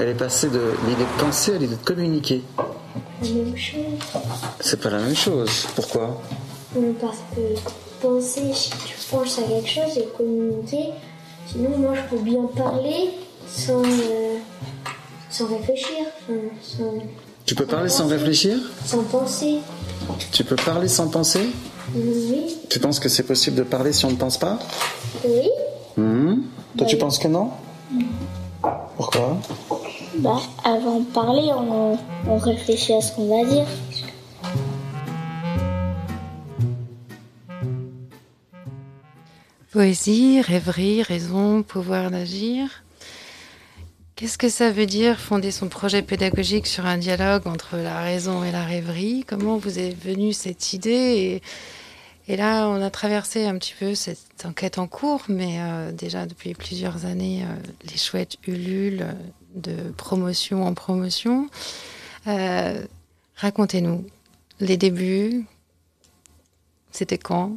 Elle 0.00 0.08
est 0.08 0.14
passée 0.14 0.48
de 0.48 0.72
l'idée 0.88 1.04
de 1.04 1.20
penser 1.24 1.54
à 1.54 1.58
l'idée 1.58 1.76
de 1.76 1.84
communiquer. 1.84 2.42
La 3.22 3.28
même 3.30 3.56
chose. 3.56 4.20
C'est 4.58 4.80
pas 4.80 4.90
la 4.90 4.98
même 4.98 5.14
chose. 5.14 5.64
Pourquoi? 5.76 6.20
Euh, 6.76 6.92
Parce 7.00 7.18
que 7.36 7.40
penser, 8.02 8.52
si 8.52 8.70
tu 8.70 8.96
penses 9.08 9.38
à 9.38 9.42
quelque 9.42 9.68
chose 9.68 9.96
et 9.96 10.08
communiquer, 10.16 10.86
sinon 11.46 11.78
moi 11.78 11.94
je 11.94 12.02
peux 12.16 12.20
bien 12.20 12.42
parler 12.56 13.10
sans, 13.50 13.82
euh, 13.82 14.38
sans 15.30 15.46
réfléchir, 15.46 16.06
sans, 16.62 16.94
Tu 17.46 17.54
peux 17.54 17.66
parler 17.66 17.88
sans 17.88 18.06
réfléchir? 18.06 18.56
Sans 18.84 19.02
penser. 19.04 19.58
Tu 20.32 20.44
peux 20.44 20.56
parler 20.56 20.88
sans 20.88 21.08
penser? 21.08 21.48
Oui, 21.94 22.56
Tu 22.68 22.78
penses 22.80 23.00
que 23.00 23.08
c'est 23.08 23.22
possible 23.22 23.56
de 23.56 23.62
parler 23.62 23.92
si 23.92 24.04
on 24.04 24.10
ne 24.10 24.16
pense 24.16 24.36
pas? 24.38 24.58
Oui. 25.24 25.48
Hmm 25.96 26.42
Toi, 26.76 26.86
tu 26.86 26.94
Oui. 26.96 27.00
penses 27.00 27.18
que 27.18 27.28
non? 27.28 27.50
Pourquoi? 28.96 29.38
Bah, 30.16 30.40
avant 30.64 31.00
de 31.00 31.04
parler, 31.06 31.50
on, 31.54 31.96
on 32.28 32.36
réfléchit 32.38 32.92
à 32.94 33.00
ce 33.00 33.12
qu'on 33.12 33.28
va 33.28 33.48
dire. 33.48 33.66
Poésie, 39.72 40.40
rêverie, 40.40 41.02
raison, 41.02 41.62
pouvoir 41.62 42.10
d'agir. 42.10 42.82
Qu'est-ce 44.18 44.36
que 44.36 44.48
ça 44.48 44.72
veut 44.72 44.86
dire 44.86 45.20
fonder 45.20 45.52
son 45.52 45.68
projet 45.68 46.02
pédagogique 46.02 46.66
sur 46.66 46.86
un 46.86 46.98
dialogue 46.98 47.46
entre 47.46 47.76
la 47.76 48.00
raison 48.00 48.42
et 48.42 48.50
la 48.50 48.64
rêverie? 48.64 49.22
Comment 49.24 49.58
vous 49.58 49.78
est 49.78 49.90
venue 49.90 50.32
cette 50.32 50.72
idée? 50.72 51.40
Et, 52.26 52.36
là, 52.36 52.66
on 52.66 52.82
a 52.82 52.90
traversé 52.90 53.46
un 53.46 53.56
petit 53.58 53.76
peu 53.78 53.94
cette 53.94 54.44
enquête 54.44 54.78
en 54.78 54.88
cours, 54.88 55.22
mais 55.28 55.58
euh, 55.60 55.92
déjà 55.92 56.26
depuis 56.26 56.54
plusieurs 56.54 57.06
années, 57.06 57.44
euh, 57.44 57.70
les 57.88 57.96
chouettes 57.96 58.38
ululent 58.48 59.06
de 59.54 59.92
promotion 59.96 60.66
en 60.66 60.74
promotion. 60.74 61.48
Euh, 62.26 62.84
Racontez-nous 63.36 64.04
les 64.58 64.76
débuts. 64.76 65.46
C'était 66.90 67.18
quand? 67.18 67.56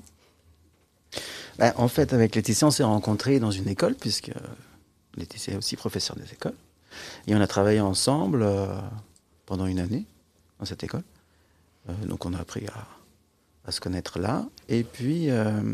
Ben, 1.58 1.74
En 1.76 1.88
fait, 1.88 2.14
avec 2.14 2.36
Laetitia, 2.36 2.68
on 2.68 2.72
s'est 2.72 2.84
rencontrés 2.84 3.40
dans 3.40 3.50
une 3.50 3.68
école, 3.68 3.96
puisque 3.96 4.30
Laetitia 5.16 5.54
est 5.54 5.58
aussi 5.58 5.76
professeure 5.76 6.16
des 6.16 6.32
écoles. 6.32 6.56
Et 7.28 7.36
on 7.36 7.42
a 7.42 7.48
travaillé 7.48 7.80
ensemble 7.80 8.42
euh, 8.44 8.68
pendant 9.46 9.66
une 9.66 9.80
année 9.80 10.06
dans 10.60 10.66
cette 10.66 10.84
école. 10.84 11.04
Euh, 11.90 11.94
donc 12.06 12.26
on 12.26 12.34
a 12.34 12.40
appris 12.40 12.66
à, 13.66 13.72
se 13.72 13.80
connaître 13.80 14.20
là. 14.20 14.46
Et 14.70 14.84
puis, 14.84 15.30
euh, 15.30 15.74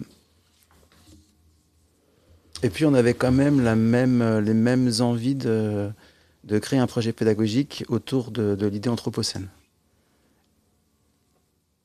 Et 2.64 2.70
puis 2.70 2.86
on 2.86 2.94
avait 2.94 3.14
quand 3.14 3.32
même, 3.32 3.64
la 3.64 3.76
même 3.76 4.40
les 4.40 4.54
mêmes 4.54 4.92
envies 5.00 5.36
de, 5.36 5.90
de 6.48 6.60
créer 6.60 6.80
un 6.80 6.88
projet 6.88 7.12
pédagogique 7.12 7.84
autour 7.90 8.32
de, 8.32 8.66
l'idée 8.66 8.90
anthropocène. 8.90 9.50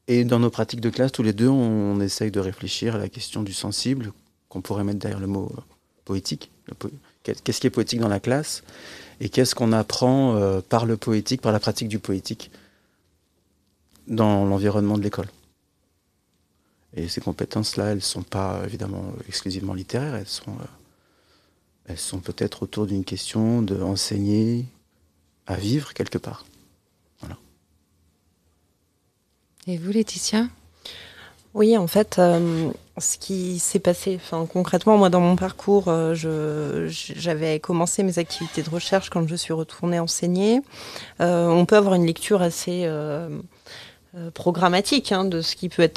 Et 0.06 0.24
dans 0.24 0.38
nos 0.38 0.50
pratiques 0.50 0.80
de 0.80 0.90
classe, 0.90 1.12
tous 1.12 1.22
les 1.22 1.32
deux, 1.32 1.48
on 1.48 2.00
essaye 2.00 2.30
de 2.30 2.40
réfléchir 2.40 2.94
à 2.94 2.98
la 2.98 3.08
question 3.08 3.42
du 3.42 3.52
sensible, 3.52 4.12
qu'on 4.48 4.60
pourrait 4.60 4.84
mettre 4.84 4.98
derrière 4.98 5.20
le 5.20 5.26
mot 5.26 5.50
poétique. 6.04 6.50
Qu'est-ce 7.22 7.60
qui 7.60 7.66
est 7.66 7.70
poétique 7.70 8.00
dans 8.00 8.08
la 8.08 8.20
classe 8.20 8.62
et 9.20 9.28
qu'est-ce 9.28 9.54
qu'on 9.54 9.72
apprend 9.72 10.34
euh, 10.34 10.60
par 10.60 10.84
le 10.84 10.96
poétique, 10.96 11.40
par 11.40 11.52
la 11.52 11.60
pratique 11.60 11.88
du 11.88 12.00
poétique 12.00 12.50
dans 14.08 14.44
l'environnement 14.44 14.98
de 14.98 15.02
l'école. 15.02 15.28
Et 16.94 17.08
ces 17.08 17.20
compétences-là, 17.20 17.90
elles 17.90 17.96
ne 17.96 18.00
sont 18.00 18.24
pas 18.24 18.60
évidemment 18.64 19.12
exclusivement 19.28 19.74
littéraires, 19.74 20.16
elles 20.16 20.26
sont, 20.26 20.56
euh, 21.88 21.96
sont 21.96 22.18
peut-être 22.18 22.64
autour 22.64 22.86
d'une 22.86 23.04
question 23.04 23.62
d'enseigner 23.62 24.66
à 25.46 25.54
vivre 25.54 25.94
quelque 25.94 26.18
part. 26.18 26.44
Voilà. 27.20 27.38
Et 29.68 29.78
vous, 29.78 29.92
Laetitia? 29.92 30.48
Oui, 31.54 31.76
en 31.76 31.86
fait, 31.86 32.18
euh, 32.18 32.70
ce 32.96 33.18
qui 33.18 33.58
s'est 33.58 33.78
passé, 33.78 34.18
enfin 34.22 34.46
concrètement, 34.50 34.96
moi 34.96 35.10
dans 35.10 35.20
mon 35.20 35.36
parcours, 35.36 35.84
euh, 35.88 36.14
j'avais 36.88 37.60
commencé 37.60 38.02
mes 38.02 38.18
activités 38.18 38.62
de 38.62 38.70
recherche 38.70 39.10
quand 39.10 39.28
je 39.28 39.36
suis 39.36 39.52
retournée 39.52 39.98
enseigner. 39.98 40.62
Euh, 41.20 41.48
on 41.48 41.66
peut 41.66 41.76
avoir 41.76 41.94
une 41.94 42.06
lecture 42.06 42.40
assez 42.40 42.88
programmatique 44.34 45.10
hein, 45.12 45.24
de 45.24 45.40
ce 45.40 45.56
qui 45.56 45.68
peut 45.68 45.82
être 45.82 45.94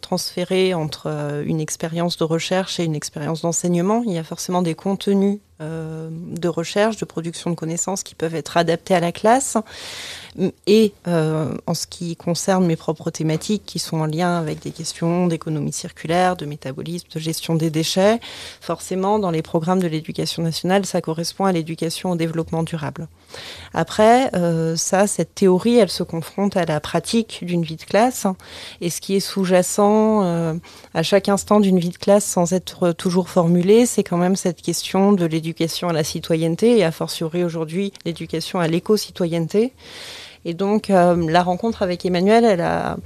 transféré, 0.00 0.74
entre 0.74 1.42
une 1.46 1.60
expérience 1.60 2.18
de 2.18 2.24
recherche 2.24 2.78
et 2.78 2.84
une 2.84 2.94
expérience 2.94 3.42
d'enseignement. 3.42 4.02
Il 4.06 4.12
y 4.12 4.18
a 4.18 4.24
forcément 4.24 4.62
des 4.62 4.74
contenus 4.74 5.38
de 5.60 6.48
recherche, 6.48 6.96
de 6.96 7.04
production 7.04 7.50
de 7.50 7.54
connaissances 7.54 8.02
qui 8.02 8.14
peuvent 8.14 8.34
être 8.34 8.56
adaptés 8.56 8.94
à 8.94 9.00
la 9.00 9.12
classe. 9.12 9.56
Et 10.66 10.94
euh, 11.08 11.54
en 11.66 11.74
ce 11.74 11.86
qui 11.86 12.16
concerne 12.16 12.64
mes 12.64 12.76
propres 12.76 13.10
thématiques 13.10 13.64
qui 13.66 13.78
sont 13.78 13.98
en 13.98 14.06
lien 14.06 14.38
avec 14.38 14.60
des 14.60 14.70
questions 14.70 15.26
d'économie 15.26 15.72
circulaire, 15.72 16.36
de 16.36 16.46
métabolisme, 16.46 17.06
de 17.14 17.20
gestion 17.20 17.54
des 17.54 17.68
déchets, 17.68 18.18
forcément 18.60 19.18
dans 19.18 19.30
les 19.30 19.42
programmes 19.42 19.80
de 19.80 19.88
l'éducation 19.88 20.42
nationale, 20.42 20.86
ça 20.86 21.02
correspond 21.02 21.44
à 21.44 21.52
l'éducation 21.52 22.12
au 22.12 22.16
développement 22.16 22.62
durable. 22.62 23.08
Après, 23.74 24.34
euh, 24.34 24.74
ça, 24.76 25.06
cette 25.06 25.34
théorie, 25.34 25.76
elle 25.76 25.90
se 25.90 26.02
confronte 26.02 26.56
à 26.56 26.64
la 26.64 26.80
pratique 26.80 27.40
d'une 27.42 27.62
vie 27.62 27.76
de 27.76 27.84
classe. 27.84 28.26
Et 28.80 28.88
ce 28.88 29.02
qui 29.02 29.16
est 29.16 29.20
sous-jacent 29.20 30.22
euh, 30.24 30.54
à 30.94 31.02
chaque 31.02 31.28
instant 31.28 31.60
d'une 31.60 31.78
vie 31.78 31.90
de 31.90 31.98
classe 31.98 32.24
sans 32.24 32.54
être 32.54 32.92
toujours 32.92 33.28
formulé, 33.28 33.84
c'est 33.84 34.02
quand 34.02 34.16
même 34.16 34.36
cette 34.36 34.62
question 34.62 35.12
de 35.12 35.26
l'éducation 35.26 35.90
à 35.90 35.92
la 35.92 36.04
citoyenneté 36.04 36.78
et 36.78 36.84
a 36.84 36.92
fortiori 36.92 37.44
aujourd'hui 37.44 37.92
l'éducation 38.06 38.60
à 38.60 38.68
l'éco-citoyenneté. 38.68 39.72
Et 40.44 40.54
donc, 40.54 40.90
euh, 40.90 41.30
la 41.30 41.42
rencontre 41.42 41.82
avec 41.82 42.04
Emmanuel, 42.04 42.44
elle 42.44 42.60
a, 42.60 42.96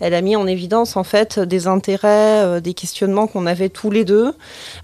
elle 0.00 0.14
a 0.14 0.20
mis 0.20 0.36
en 0.36 0.46
évidence 0.46 0.96
en 0.96 1.04
fait 1.04 1.40
des 1.40 1.66
intérêts, 1.66 2.42
euh, 2.44 2.60
des 2.60 2.74
questionnements 2.74 3.26
qu'on 3.26 3.46
avait 3.46 3.68
tous 3.68 3.90
les 3.90 4.04
deux, 4.04 4.32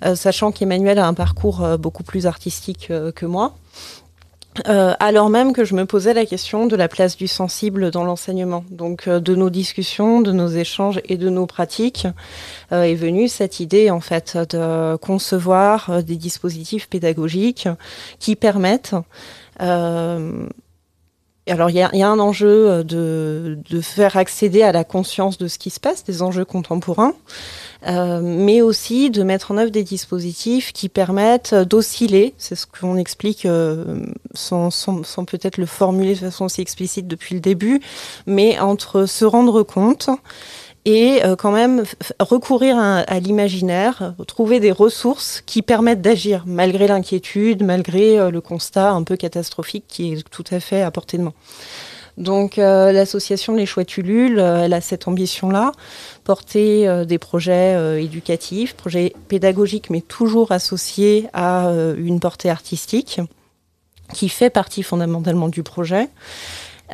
euh, 0.05 0.17
sachant 0.17 0.51
qu'Emmanuel 0.51 0.99
a 0.99 1.07
un 1.07 1.15
parcours 1.15 1.67
beaucoup 1.79 2.03
plus 2.03 2.27
artistique 2.27 2.93
que 3.15 3.27
moi. 3.27 3.55
Alors 4.67 5.31
même 5.31 5.53
que 5.53 5.65
je 5.65 5.75
me 5.75 5.87
posais 5.87 6.13
la 6.13 6.27
question 6.27 6.67
de 6.67 6.75
la 6.75 6.89
place 6.89 7.17
du 7.17 7.29
sensible 7.29 7.91
dans 7.93 8.05
l'enseignement. 8.05 8.65
Donc 8.71 9.09
de 9.09 9.35
nos 9.35 9.49
discussions, 9.49 10.21
de 10.21 10.33
nos 10.33 10.49
échanges 10.49 11.01
et 11.05 11.17
de 11.17 11.31
nos 11.31 11.47
pratiques 11.47 12.09
est 12.73 12.95
venue 12.95 13.29
cette 13.29 13.61
idée 13.61 13.91
en 13.91 14.01
fait 14.01 14.37
de 14.37 14.97
concevoir 14.97 16.03
des 16.03 16.17
dispositifs 16.17 16.89
pédagogiques 16.89 17.69
qui 18.19 18.35
permettent 18.35 18.97
alors, 21.49 21.71
il 21.71 21.77
y, 21.77 21.99
y, 21.99 22.03
a 22.03 22.09
un 22.09 22.19
enjeu 22.19 22.85
de, 22.85 23.59
de, 23.69 23.81
faire 23.81 24.17
accéder 24.17 24.63
à 24.63 24.73
la 24.73 24.85
conscience 24.85 25.39
de 25.39 25.49
ce 25.49 25.59
qui 25.59 25.71
se 25.71 25.81
passe, 25.81 26.05
des 26.05 26.23
enjeux 26.23 26.45
contemporains, 26.45 27.15
euh, 27.87 28.21
mais 28.23 28.61
aussi 28.61 29.11
de 29.11 29.23
mettre 29.23 29.51
en 29.51 29.57
œuvre 29.57 29.71
des 29.71 29.83
dispositifs 29.83 30.73
qui 30.73 30.89
permettent 30.89 31.55
d'osciller, 31.55 32.35
c'est 32.37 32.55
ce 32.55 32.67
qu'on 32.67 32.97
explique 32.97 33.47
euh, 33.47 34.05
sans, 34.35 34.71
sans, 34.71 35.03
sans 35.03 35.25
peut-être 35.25 35.57
le 35.57 35.67
formuler 35.67 36.15
de 36.15 36.21
façon 36.21 36.45
aussi 36.45 36.61
explicite 36.61 37.09
depuis 37.09 37.35
le 37.35 37.41
début, 37.41 37.81
mais 38.27 38.59
entre 38.61 39.07
se 39.07 39.25
rendre 39.25 39.63
compte 39.63 40.11
et 40.85 41.25
euh, 41.25 41.37
quand 41.37 41.53
même 41.53 41.85
recourir 42.19 42.79
à, 42.79 43.21
l'imaginaire, 43.21 44.15
trouver 44.27 44.61
des 44.61 44.73
ressources 44.73 45.43
qui 45.45 45.63
permettent 45.63 46.01
d'agir 46.01 46.45
malgré 46.47 46.87
l'inquiétude, 46.87 47.63
malgré 47.63 48.19
euh, 48.19 48.31
le 48.31 48.41
constat 48.41 48.91
un 48.91 49.03
peu 49.03 49.17
catastrophique 49.17 49.85
qui 49.89 50.13
est 50.13 50.29
tout 50.31 50.45
à 50.51 50.61
fait 50.61 50.83
à 50.83 50.91
portée 50.91 51.19
de 51.19 51.25
main. 51.25 51.35
Donc 52.17 52.59
euh, 52.59 52.93
l'association 52.93 53.55
Les 53.55 53.67
Chouettes 53.67 53.97
Ulules, 53.97 54.39
euh, 54.39 54.65
elle 54.65 54.73
a 54.73 54.81
cette 54.81 55.07
ambition-là, 55.07 55.73
porter 56.25 57.05
des 57.07 57.19
projets 57.19 58.03
éducatifs, 58.03 58.75
projets 58.75 59.15
pédagogiques, 59.29 59.91
mais 59.91 60.01
toujours 60.01 60.53
associés 60.53 61.29
à 61.33 61.71
une 61.97 62.21
portée 62.21 62.51
artistique, 62.51 63.21
qui 64.13 64.29
fait 64.29 64.51
partie 64.51 64.83
fondamentalement 64.83 65.49
du 65.49 65.63
projet. 65.63 66.09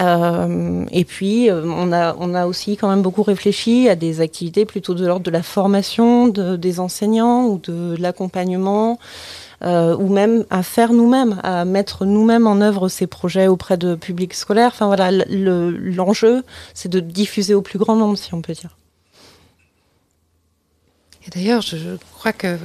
Euh, 0.00 0.84
et 0.90 1.04
puis, 1.04 1.50
euh, 1.50 1.62
on, 1.64 1.92
a, 1.92 2.46
aussi 2.46 2.76
quand 2.76 2.88
même 2.88 3.02
beaucoup 3.02 3.22
réfléchi 3.22 3.88
à 3.88 3.96
des 3.96 4.20
activités 4.20 4.64
plutôt 4.64 4.94
de 4.94 5.06
l'ordre 5.06 5.24
de 5.24 5.30
la 5.30 5.42
formation 5.42 6.28
de, 6.28 6.56
des 6.56 6.80
enseignants 6.80 7.46
ou 7.46 7.58
de 7.58 7.96
l'accompagnement, 7.98 8.98
euh, 9.62 9.96
ou 9.96 10.12
même 10.12 10.44
à 10.50 10.62
faire 10.62 10.92
nous-mêmes, 10.92 11.40
à 11.42 11.64
mettre 11.64 12.04
nous-mêmes 12.04 12.46
en 12.46 12.60
œuvre 12.60 12.88
ces 12.88 13.06
projets 13.06 13.48
auprès 13.48 13.78
de 13.78 13.94
publics 13.94 14.34
scolaires. 14.34 14.72
Enfin 14.74 14.86
voilà, 14.86 15.10
l'enjeu, 15.10 16.44
c'est 16.74 16.90
de 16.90 17.00
diffuser 17.00 17.54
au 17.54 17.62
plus 17.62 17.78
grand 17.78 17.96
nombre, 17.96 18.18
si 18.18 18.34
on 18.34 18.42
peut 18.42 18.54
dire. 18.54 18.76
Et 21.26 21.30
d'ailleurs, 21.30 21.62
je, 21.62 21.96
crois 22.14 22.32
que 22.32 22.56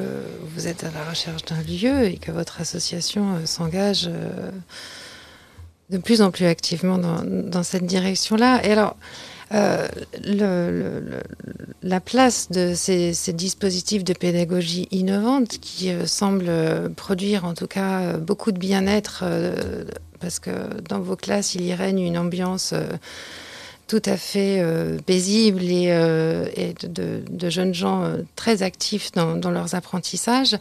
vous 0.53 0.67
êtes 0.67 0.83
à 0.83 0.91
la 0.91 1.09
recherche 1.09 1.45
d'un 1.45 1.61
lieu 1.63 2.03
et 2.03 2.17
que 2.17 2.31
votre 2.31 2.61
association 2.61 3.37
s'engage 3.45 4.07
de 5.91 5.97
plus 5.97 6.21
en 6.21 6.31
plus 6.31 6.45
activement 6.45 6.97
dans, 6.97 7.63
cette 7.63 7.85
direction-là. 7.85 8.65
Et 8.65 8.71
alors, 8.71 8.95
euh, 9.53 9.87
la 11.83 11.99
place 11.99 12.49
de 12.49 12.73
ces, 12.73 13.13
dispositifs 13.33 14.03
de 14.05 14.13
pédagogie 14.13 14.87
innovante 14.91 15.59
qui 15.59 15.89
euh, 15.89 16.05
semblent 16.05 16.93
produire 16.95 17.43
en 17.43 17.53
tout 17.53 17.67
cas 17.67 17.99
euh, 17.99 18.17
beaucoup 18.17 18.53
de 18.53 18.59
bien-être, 18.59 19.25
parce 20.19 20.39
que 20.39 20.51
dans 20.87 20.99
vos 20.99 21.17
classes, 21.17 21.55
il 21.55 21.63
y 21.63 21.73
règne 21.73 21.99
une 21.99 22.17
ambiance 22.17 22.73
tout 23.87 24.01
à 24.05 24.15
fait 24.17 24.61
euh, 24.61 24.99
paisible 24.99 25.63
et, 25.63 25.87
euh, 25.89 26.45
de, 26.83 27.49
jeunes 27.49 27.73
gens 27.73 28.03
euh, 28.03 28.21
très 28.35 28.63
actifs 28.63 29.11
dans, 29.11 29.51
leurs 29.51 29.75
apprentissages. 29.75 30.57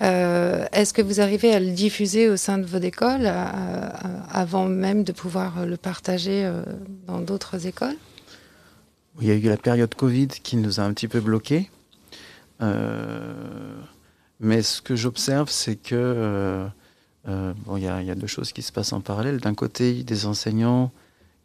Est-ce 0.00 0.92
que 0.92 1.02
vous 1.02 1.20
arrivez 1.20 1.54
à 1.54 1.60
le 1.60 1.70
diffuser 1.70 2.28
au 2.28 2.36
sein 2.36 2.58
de 2.58 2.66
votre 2.66 2.84
école 2.84 3.26
à, 3.26 3.46
à, 3.46 4.40
avant 4.40 4.66
même 4.66 5.04
de 5.04 5.12
pouvoir 5.12 5.66
le 5.66 5.76
partager 5.76 6.50
dans 7.06 7.20
d'autres 7.20 7.66
écoles? 7.66 7.96
Il 9.20 9.28
y 9.28 9.30
a 9.30 9.34
eu 9.34 9.40
la 9.42 9.56
période 9.56 9.94
Covid 9.94 10.26
qui 10.26 10.56
nous 10.56 10.80
a 10.80 10.82
un 10.82 10.92
petit 10.92 11.08
peu 11.08 11.20
bloqués. 11.20 11.70
Mais 14.40 14.62
ce 14.62 14.82
que 14.82 14.96
j'observe, 14.96 15.48
c'est 15.48 15.76
que 15.76 16.66
bon, 17.26 17.76
il 17.76 17.82
y, 17.82 17.86
y, 17.86 18.10
a 18.10 18.14
deux 18.14 18.26
choses 18.26 18.52
qui 18.52 18.62
se 18.62 18.72
passent 18.72 18.92
en 18.92 19.00
parallèle. 19.00 19.38
D'un 19.38 19.54
côté, 19.54 20.02
des 20.02 20.26
enseignants 20.26 20.90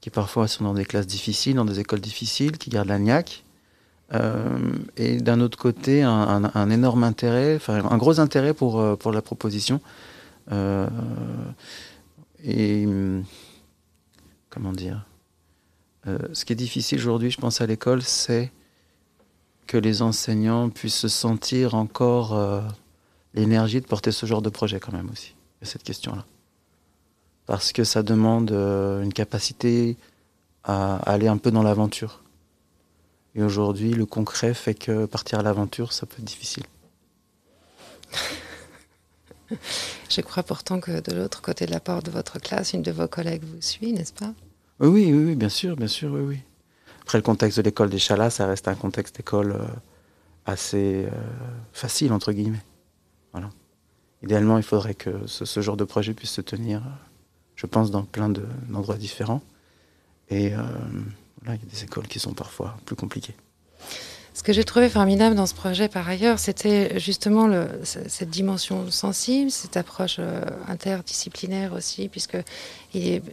qui 0.02 0.10
parfois 0.10 0.48
sont 0.48 0.64
dans 0.64 0.74
des 0.74 0.86
classes 0.86 1.08
difficiles, 1.08 1.56
dans 1.56 1.66
des 1.66 1.80
écoles 1.80 2.02
difficiles, 2.02 2.58
qui 2.58 2.70
gardent 2.70 2.88
la 2.88 3.00
niaque. 3.00 3.44
Euh, 4.14 4.58
et 4.98 5.18
d'un 5.18 5.40
autre 5.40 5.58
côté, 5.58 6.02
un, 6.04 6.70
énorme 6.70 7.04
intérêt, 7.04 7.56
enfin 7.56 7.84
un 7.90 7.98
gros 7.98 8.20
intérêt 8.20 8.54
pour, 8.54 8.80
euh, 8.80 8.96
pour 8.96 9.12
la 9.12 9.22
proposition. 9.22 9.82
Euh, 10.52 10.88
et 12.44 12.88
comment 14.50 14.72
dire 14.72 15.06
Ce 16.34 16.46
qui 16.46 16.54
est 16.54 16.56
difficile 16.56 16.98
aujourd'hui, 17.00 17.30
je 17.30 17.40
pense, 17.40 17.62
à 17.62 17.68
l'école, 17.68 18.02
c'est 18.02 18.52
que 19.68 19.78
les 19.78 20.02
enseignants 20.02 20.70
puissent 20.70 20.96
se 20.96 21.08
sentir 21.08 21.76
encore 21.76 22.64
l'énergie 23.36 23.82
de 23.82 23.86
porter 23.86 24.12
ce 24.12 24.26
genre 24.26 24.42
de 24.42 24.50
projet 24.50 24.80
quand 24.80 24.94
même 24.94 25.10
aussi. 25.12 25.36
Cette 25.62 25.84
question-là 25.84 26.26
parce 27.50 27.74
que 27.74 27.84
ça 27.84 28.04
demande 28.04 28.52
euh, 28.52 29.02
une 29.02 29.12
capacité 29.12 29.98
à, 30.64 30.98
aller 30.98 31.28
un 31.28 31.38
peu 31.38 31.50
dans 31.50 31.64
l'aventure. 31.64 32.22
Et 33.34 33.42
aujourd'hui, 33.42 33.92
le 33.92 34.06
concret 34.06 34.54
fait 34.54 34.76
que 34.76 35.08
partir 35.08 35.40
à 35.40 35.42
l'aventure, 35.42 35.92
ça 35.92 36.06
peut 36.06 36.18
être 36.20 36.26
difficile. 36.26 36.66
Je 40.10 40.22
crois 40.22 40.44
pourtant 40.44 40.80
que 40.80 41.02
de 41.02 41.16
l'autre 41.16 41.42
côté 41.42 41.66
de 41.66 41.72
la 41.72 41.80
porte 41.80 42.06
de 42.06 42.12
votre 42.12 42.38
classe, 42.38 42.74
une 42.74 42.84
de 42.84 42.92
vos 42.92 43.08
collègues 43.08 43.44
vous 43.44 43.62
suit, 43.62 43.94
n'est-ce 43.94 44.14
pas? 44.14 44.32
Oui, 44.80 45.12
oui, 45.12 45.12
oui, 45.12 45.36
bien 45.36 45.50
sûr, 45.50 45.76
bien 45.76 45.88
sûr, 45.88 46.12
oui, 46.12 46.22
oui. 46.22 46.40
Après, 47.02 47.18
le 47.18 47.24
contexte 47.24 47.58
de 47.58 47.64
l'école 47.64 47.90
des 47.90 47.98
Chalas, 47.98 48.30
ça 48.30 48.46
reste 48.46 48.68
un 48.68 48.76
contexte 48.76 49.16
d'école 49.16 49.54
euh, 49.54 49.66
assez 50.46 51.08
euh, 51.08 51.12
facile, 51.74 52.14
entre 52.14 52.32
guillemets. 52.32 52.64
Voilà. 53.32 53.50
Idéalement, 54.22 54.58
il 54.58 54.64
faudrait 54.64 54.94
que 54.94 55.26
ce, 55.26 55.62
genre 55.62 55.78
de 55.78 55.84
projet 55.86 56.14
puisse 56.14 56.34
se 56.34 56.42
tenir, 56.42 56.84
je 57.60 57.66
pense, 57.66 57.92
dans 57.92 58.04
plein 58.04 58.30
d'endroits 58.30 58.96
différents. 58.96 59.42
Et 60.30 60.52
là, 60.52 60.64
il 61.48 61.52
y 61.52 61.54
a 61.54 61.58
des 61.72 61.84
écoles 61.84 62.08
qui 62.08 62.20
sont 62.20 62.34
parfois 62.34 62.78
plus 62.86 62.96
compliquées. 62.96 63.36
Ce 64.40 64.44
que 64.44 64.54
j'ai 64.54 64.64
trouvé 64.64 64.88
formidable 64.88 65.36
dans 65.36 65.46
ce 65.46 65.54
projet, 65.54 65.90
par 65.90 66.08
ailleurs, 66.08 66.40
c'était 66.40 66.98
justement 66.98 67.46
le, 67.46 67.68
cette 67.84 68.30
dimension 68.30 68.90
sensible, 68.90 69.52
cette 69.52 69.76
approche 69.76 70.16
euh, 70.20 70.42
interdisciplinaire 70.70 71.74
aussi, 71.74 72.08
puisque 72.08 72.38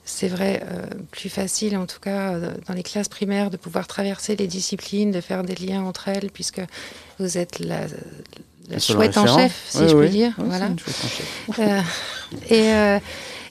c'est 0.05 0.27
vrai 0.27 0.65
euh, 0.65 0.83
plus 1.13 1.29
facile, 1.29 1.77
en 1.77 1.87
tout 1.87 2.01
cas 2.01 2.33
euh, 2.33 2.51
dans 2.67 2.75
les 2.75 2.83
classes 2.83 3.09
primaires, 3.09 3.51
de 3.51 3.57
pouvoir 3.57 3.87
traverser 3.87 4.35
les 4.35 4.49
disciplines, 4.49 5.13
de 5.13 5.21
faire 5.21 5.45
des 5.45 5.55
liens 5.55 5.85
entre 5.85 6.09
elles, 6.09 6.31
puisque 6.33 6.63
vous 7.21 7.39
êtes 7.39 7.61
la, 7.61 7.87
chouette 8.81 9.17
en 9.17 9.29
chef, 9.29 9.65
si 9.69 9.89
je 9.89 9.95
peux 9.95 10.09
dire. 10.09 10.35
voilà. 10.39 10.71
et 12.51 12.99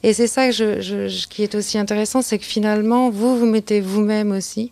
et 0.05 0.13
c'est 0.13 0.27
ça 0.27 0.51
qui 0.51 1.41
est 1.41 1.55
aussi 1.55 1.79
intéressant, 1.79 2.21
c'est 2.21 2.37
que 2.37 2.45
finalement, 2.45 3.09
vous 3.09 3.39
vous 3.39 3.47
mettez 3.47 3.81
vous-même 3.81 4.33
aussi 4.33 4.71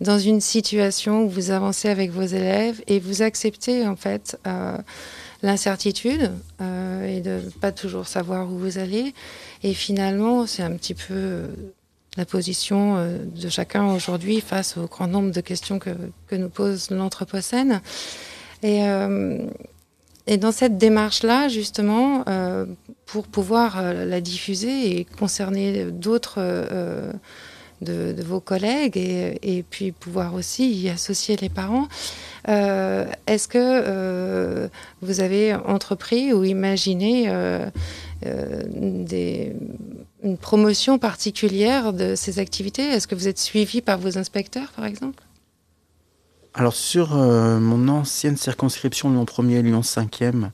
dans 0.00 0.18
une 0.18 0.40
situation 0.40 1.24
où 1.24 1.28
vous 1.28 1.50
avancez 1.50 1.90
avec 1.90 2.10
vos 2.10 2.22
élèves 2.22 2.82
et 2.86 2.98
vous 2.98 3.20
acceptez 3.20 3.86
en 3.86 3.94
fait 3.94 4.38
euh, 4.46 4.78
l'incertitude 5.42 6.32
euh, 6.62 7.06
et 7.06 7.20
de 7.20 7.40
pas 7.60 7.72
toujours 7.72 8.06
savoir 8.06 8.50
où 8.50 8.56
vous 8.56 8.78
allez. 8.78 9.12
Et 9.62 9.74
finalement, 9.74 10.46
c'est 10.46 10.62
un 10.62 10.74
petit 10.76 10.94
peu 10.94 11.12
euh, 11.12 11.46
la 12.16 12.24
position 12.24 12.96
de 13.22 13.48
chacun 13.50 13.92
aujourd'hui 13.92 14.40
face 14.40 14.78
au 14.78 14.86
grand 14.86 15.08
nombre 15.08 15.30
de 15.30 15.42
questions 15.42 15.78
que, 15.78 15.90
que 16.26 16.36
nous 16.36 16.48
pose 16.48 16.90
l'Anthropocène. 16.90 17.82
Et, 18.62 18.80
et 20.30 20.38
dans 20.38 20.52
cette 20.52 20.78
démarche-là, 20.78 21.48
justement, 21.48 22.24
pour 23.04 23.26
pouvoir 23.26 23.82
la 23.82 24.20
diffuser 24.20 24.96
et 24.96 25.04
concerner 25.04 25.86
d'autres 25.90 26.40
de, 27.82 28.22
vos 28.22 28.40
collègues 28.40 28.96
et, 28.96 29.64
puis 29.68 29.92
pouvoir 29.92 30.34
aussi 30.34 30.70
y 30.70 30.88
associer 30.88 31.36
les 31.36 31.48
parents. 31.48 31.88
Euh, 32.48 33.06
est-ce 33.26 33.48
que 33.48 33.58
euh, 33.58 34.68
vous 35.02 35.20
avez 35.20 35.54
entrepris 35.54 36.32
ou 36.32 36.44
imaginé 36.44 37.24
euh, 37.28 37.68
une 40.22 40.36
promotion 40.38 40.98
particulière 40.98 41.92
de 41.92 42.14
ces 42.14 42.38
activités? 42.38 42.82
Est-ce 42.82 43.06
que 43.06 43.14
vous 43.14 43.28
êtes 43.28 43.38
suivi 43.38 43.80
par 43.80 43.98
vos 43.98 44.18
inspecteurs, 44.18 44.72
par 44.72 44.86
exemple? 44.86 45.22
Alors 46.54 46.74
sur 46.74 47.14
mon 47.14 47.88
ancienne 47.88 48.36
circonscription 48.36 49.10
Lyon 49.10 49.24
1er, 49.24 49.62
Lyon 49.62 49.80
5e, 49.80 50.50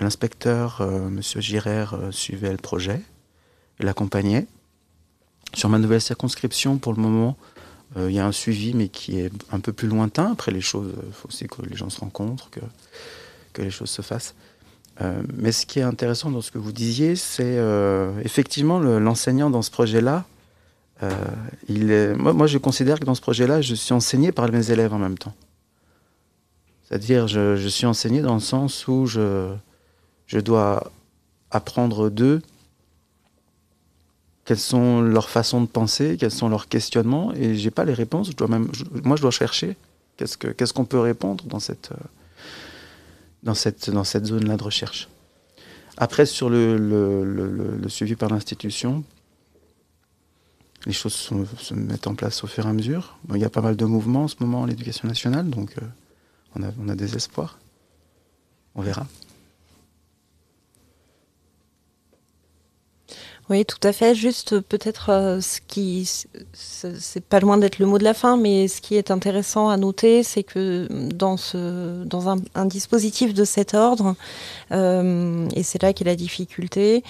l'inspecteur, 0.00 0.80
M. 0.80 1.20
Girer, 1.20 1.86
suivait 2.10 2.50
le 2.50 2.56
projet 2.56 3.02
et 3.80 3.84
l'accompagnait. 3.84 4.46
Sur 5.54 5.68
ma 5.68 5.78
nouvelle 5.78 6.00
circonscription, 6.00 6.78
pour 6.78 6.94
le 6.94 7.02
moment, 7.02 7.36
euh, 7.96 8.10
il 8.10 8.16
y 8.16 8.18
a 8.18 8.26
un 8.26 8.32
suivi, 8.32 8.74
mais 8.74 8.88
qui 8.88 9.18
est 9.18 9.30
un 9.50 9.60
peu 9.60 9.72
plus 9.72 9.88
lointain. 9.88 10.32
Après, 10.32 10.50
les 10.50 10.60
choses, 10.60 10.92
il 11.06 11.12
faut 11.12 11.28
aussi 11.28 11.46
que 11.46 11.62
les 11.62 11.76
gens 11.76 11.90
se 11.90 12.00
rencontrent, 12.00 12.48
que, 12.50 12.60
que 13.52 13.62
les 13.62 13.70
choses 13.70 13.90
se 13.90 14.02
fassent. 14.02 14.34
Euh, 15.00 15.22
mais 15.34 15.52
ce 15.52 15.66
qui 15.66 15.78
est 15.78 15.82
intéressant 15.82 16.30
dans 16.30 16.40
ce 16.40 16.50
que 16.50 16.58
vous 16.58 16.72
disiez, 16.72 17.16
c'est 17.16 17.58
euh, 17.58 18.12
effectivement 18.24 18.78
l'enseignant 18.78 19.50
dans 19.50 19.62
ce 19.62 19.70
projet-là. 19.70 20.24
Est, 21.02 22.14
moi, 22.14 22.46
je 22.46 22.58
considère 22.58 23.00
que 23.00 23.04
dans 23.04 23.14
ce 23.14 23.20
projet-là, 23.20 23.60
je 23.60 23.74
suis 23.74 23.92
enseigné 23.92 24.32
par 24.32 24.50
mes 24.50 24.70
élèves 24.70 24.92
en 24.92 24.98
même 24.98 25.18
temps. 25.18 25.34
C'est-à-dire, 26.92 27.26
je, 27.26 27.68
suis 27.68 27.86
enseigné 27.86 28.20
dans 28.20 28.34
le 28.34 28.40
sens 28.40 28.86
où 28.86 29.06
je, 29.06 29.54
dois 30.30 30.92
apprendre 31.50 32.10
d'eux 32.10 32.42
quelles 34.44 34.58
sont 34.58 35.00
leurs 35.00 35.30
façons 35.30 35.62
de 35.62 35.66
penser, 35.66 36.16
quels 36.18 36.30
sont 36.30 36.48
leurs 36.48 36.68
questionnements, 36.68 37.32
et 37.34 37.54
j'ai 37.54 37.70
pas 37.70 37.84
les 37.84 37.94
réponses. 37.94 38.30
Moi, 39.04 39.16
je 39.16 39.22
dois 39.22 39.30
chercher. 39.30 39.76
Qu'est-ce 40.18 40.72
qu'on 40.72 40.84
peut 40.84 40.98
répondre 40.98 41.44
dans 41.46 41.60
cette, 41.60 41.92
euh, 41.92 44.24
zone-là 44.24 44.56
de 44.58 44.62
recherche 44.62 45.08
Après, 45.96 46.26
sur 46.26 46.50
le, 46.50 47.80
suivi 47.88 48.16
par 48.16 48.28
l'institution, 48.28 49.02
les 50.86 50.92
choses 50.92 51.14
se 51.14 51.74
mettent 51.74 52.06
en 52.06 52.14
place 52.14 52.42
au 52.44 52.46
fur 52.46 52.66
et 52.66 52.68
à 52.68 52.72
mesure. 52.72 53.18
il 53.34 53.40
y 53.40 53.44
a 53.44 53.50
pas 53.50 53.60
mal 53.60 53.76
de 53.76 53.84
mouvements 53.84 54.24
en 54.24 54.28
ce 54.28 54.36
moment 54.40 54.64
à 54.64 54.66
l'éducation 54.66 55.06
nationale, 55.08 55.48
donc 55.48 55.74
euh, 55.78 55.86
on, 56.56 56.62
a, 56.62 56.68
on 56.80 56.88
a 56.88 56.94
des 56.94 57.16
espoirs. 57.16 57.58
On 58.74 58.82
verra. 58.82 59.06
Oui, 63.50 63.64
tout 63.66 63.80
à 63.82 63.92
fait. 63.92 64.14
Juste 64.14 64.60
peut-être 64.60 65.10
euh, 65.10 65.40
ce 65.40 65.60
qui, 65.66 66.08
c'est 66.52 67.24
pas 67.24 67.40
loin 67.40 67.58
d'être 67.58 67.80
le 67.80 67.86
mot 67.86 67.98
de 67.98 68.04
la 68.04 68.14
fin, 68.14 68.36
mais 68.36 68.68
ce 68.68 68.80
qui 68.80 68.94
est 68.94 69.10
intéressant 69.10 69.68
à 69.68 69.76
noter, 69.76 70.22
c'est 70.22 70.44
que 70.44 70.86
dans 71.12 71.36
ce, 71.36 72.04
dans 72.04 72.28
un, 72.28 72.64
dispositif 72.66 73.34
de 73.34 73.44
cet 73.44 73.74
ordre, 73.74 74.14
euh, 74.70 75.48
et 75.56 75.64
c'est 75.64 75.82
là 75.82 75.92
qu'est 75.92 76.04
la 76.04 76.14
difficulté, 76.14 77.02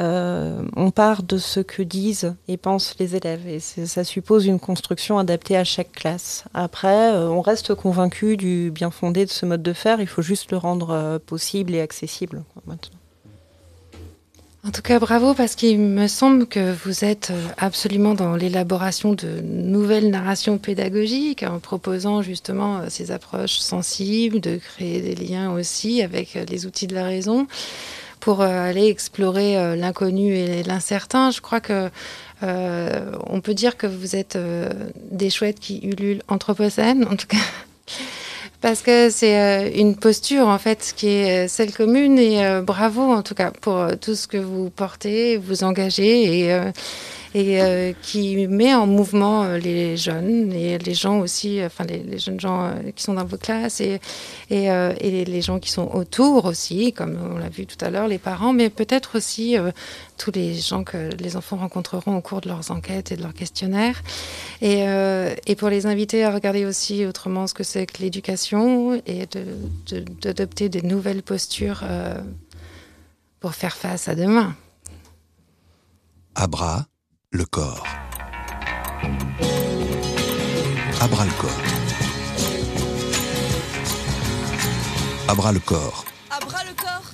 euh, 0.00 0.60
on 0.74 0.90
part 0.90 1.22
de 1.22 1.38
ce 1.38 1.60
que 1.60 1.82
disent 1.82 2.34
et 2.48 2.56
pensent 2.56 2.96
les 2.98 3.14
élèves, 3.14 3.46
et 3.46 3.60
ça 3.60 4.02
suppose 4.02 4.46
une 4.46 4.58
construction 4.58 5.18
adaptée 5.18 5.56
à 5.56 5.64
chaque 5.64 5.92
classe. 5.92 6.44
Après, 6.52 7.12
on 7.12 7.40
reste 7.40 7.74
convaincu 7.74 8.36
du 8.36 8.72
bien 8.72 8.90
fondé 8.90 9.24
de 9.24 9.30
ce 9.30 9.46
mode 9.46 9.62
de 9.62 9.72
faire. 9.72 10.00
Il 10.00 10.08
faut 10.08 10.22
juste 10.22 10.50
le 10.50 10.58
rendre 10.58 11.18
possible 11.26 11.74
et 11.74 11.80
accessible 11.80 12.42
maintenant. 12.66 12.98
En 14.66 14.72
tout 14.72 14.82
cas, 14.82 14.98
bravo, 14.98 15.32
parce 15.32 15.54
qu'il 15.54 15.78
me 15.78 16.08
semble 16.08 16.44
que 16.44 16.72
vous 16.72 17.04
êtes 17.04 17.30
euh, 17.30 17.46
absolument 17.56 18.14
dans 18.14 18.34
l'élaboration 18.34 19.12
de 19.12 19.40
nouvelles 19.40 20.10
narrations 20.10 20.58
pédagogiques, 20.58 21.44
en 21.44 21.60
proposant 21.60 22.20
justement 22.20 22.78
euh, 22.78 22.86
ces 22.88 23.12
approches 23.12 23.58
sensibles, 23.58 24.40
de 24.40 24.56
créer 24.56 25.00
des 25.02 25.14
liens 25.14 25.52
aussi 25.52 26.02
avec 26.02 26.34
euh, 26.34 26.44
les 26.48 26.66
outils 26.66 26.88
de 26.88 26.96
la 26.96 27.04
raison, 27.04 27.46
pour 28.18 28.40
aller 28.40 28.88
explorer 28.88 29.76
l'inconnu 29.76 30.34
et 30.34 30.64
l'incertain. 30.64 31.30
Je 31.30 31.40
crois 31.40 31.60
que 31.60 31.90
on 32.42 33.40
peut 33.40 33.54
dire 33.54 33.76
que 33.76 33.86
vous 33.86 34.16
êtes 34.16 34.36
des 35.12 35.30
chouettes 35.30 35.60
qui 35.60 35.78
ululent 35.86 36.22
anthropocènes, 36.26 37.06
en 37.08 37.14
tout 37.14 37.28
cas. 37.28 37.36
Parce 38.60 38.82
que 38.82 39.10
c'est 39.10 39.38
euh, 39.38 39.70
une 39.74 39.96
posture 39.96 40.48
en 40.48 40.58
fait 40.58 40.94
qui 40.96 41.08
est 41.08 41.44
euh, 41.44 41.48
celle 41.48 41.72
commune 41.72 42.18
et 42.18 42.44
euh, 42.44 42.62
bravo 42.62 43.02
en 43.02 43.22
tout 43.22 43.34
cas 43.34 43.50
pour 43.50 43.86
tout 44.00 44.14
ce 44.14 44.26
que 44.26 44.38
vous 44.38 44.70
portez, 44.70 45.36
vous 45.36 45.62
engagez 45.62 46.40
et 46.40 46.60
et 47.34 47.60
euh, 47.60 47.92
qui 48.02 48.46
met 48.46 48.74
en 48.74 48.86
mouvement 48.86 49.44
euh, 49.44 49.58
les 49.58 49.96
jeunes 49.96 50.52
et 50.52 50.78
les 50.78 50.94
gens 50.94 51.18
aussi, 51.18 51.60
enfin 51.64 51.84
les, 51.84 52.18
jeunes 52.18 52.40
gens 52.40 52.64
euh, 52.64 52.90
qui 52.94 53.02
sont 53.02 53.14
dans 53.14 53.24
vos 53.24 53.36
classes 53.36 53.80
et, 53.80 54.00
les 54.50 55.42
gens 55.42 55.58
qui 55.58 55.70
sont 55.70 55.90
autour 55.92 56.44
aussi, 56.46 56.92
comme 56.92 57.18
on 57.34 57.38
l'a 57.38 57.48
vu 57.48 57.66
tout 57.66 57.82
à 57.84 57.90
l'heure, 57.90 58.08
les 58.08 58.18
parents, 58.18 58.52
mais 58.52 58.70
peut-être 58.70 59.18
aussi 59.18 59.56
tous 60.16 60.30
les 60.32 60.54
gens 60.54 60.84
que 60.84 61.10
les 61.20 61.36
enfants 61.36 61.56
rencontreront 61.56 62.16
au 62.16 62.20
cours 62.20 62.40
de 62.40 62.48
leurs 62.48 62.70
enquêtes 62.70 63.12
et 63.12 63.16
de 63.16 63.22
leurs 63.22 63.34
questionnaires. 63.34 64.02
Et, 64.62 64.86
pour 65.56 65.68
les 65.68 65.86
inviter 65.86 66.24
à 66.24 66.32
regarder 66.32 66.64
aussi 66.64 67.04
autrement 67.06 67.46
ce 67.46 67.54
que 67.54 67.64
c'est 67.64 67.86
que 67.86 68.02
l'éducation 68.02 69.00
et 69.06 69.26
d'adopter 70.22 70.68
de, 70.68 70.80
nouvelles 70.80 71.22
postures 71.22 71.84
pour 73.40 73.54
faire 73.54 73.76
face 73.76 74.08
à 74.08 74.14
demain. 74.14 74.54
Abra 76.34 76.86
le 77.32 77.44
corps. 77.44 77.84
Abra 81.00 81.24
le 81.24 81.32
corps. 81.32 81.50
Abra 85.28 85.52
le 85.52 85.60
corps. 85.60 86.04
Abra 86.30 86.64
le 86.64 86.74
corps. 86.74 87.12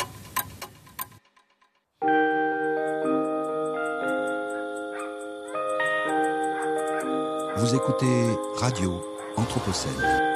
Vous 7.57 7.75
écoutez 7.75 8.37
Radio 8.57 9.03
Anthropocène. 9.37 10.32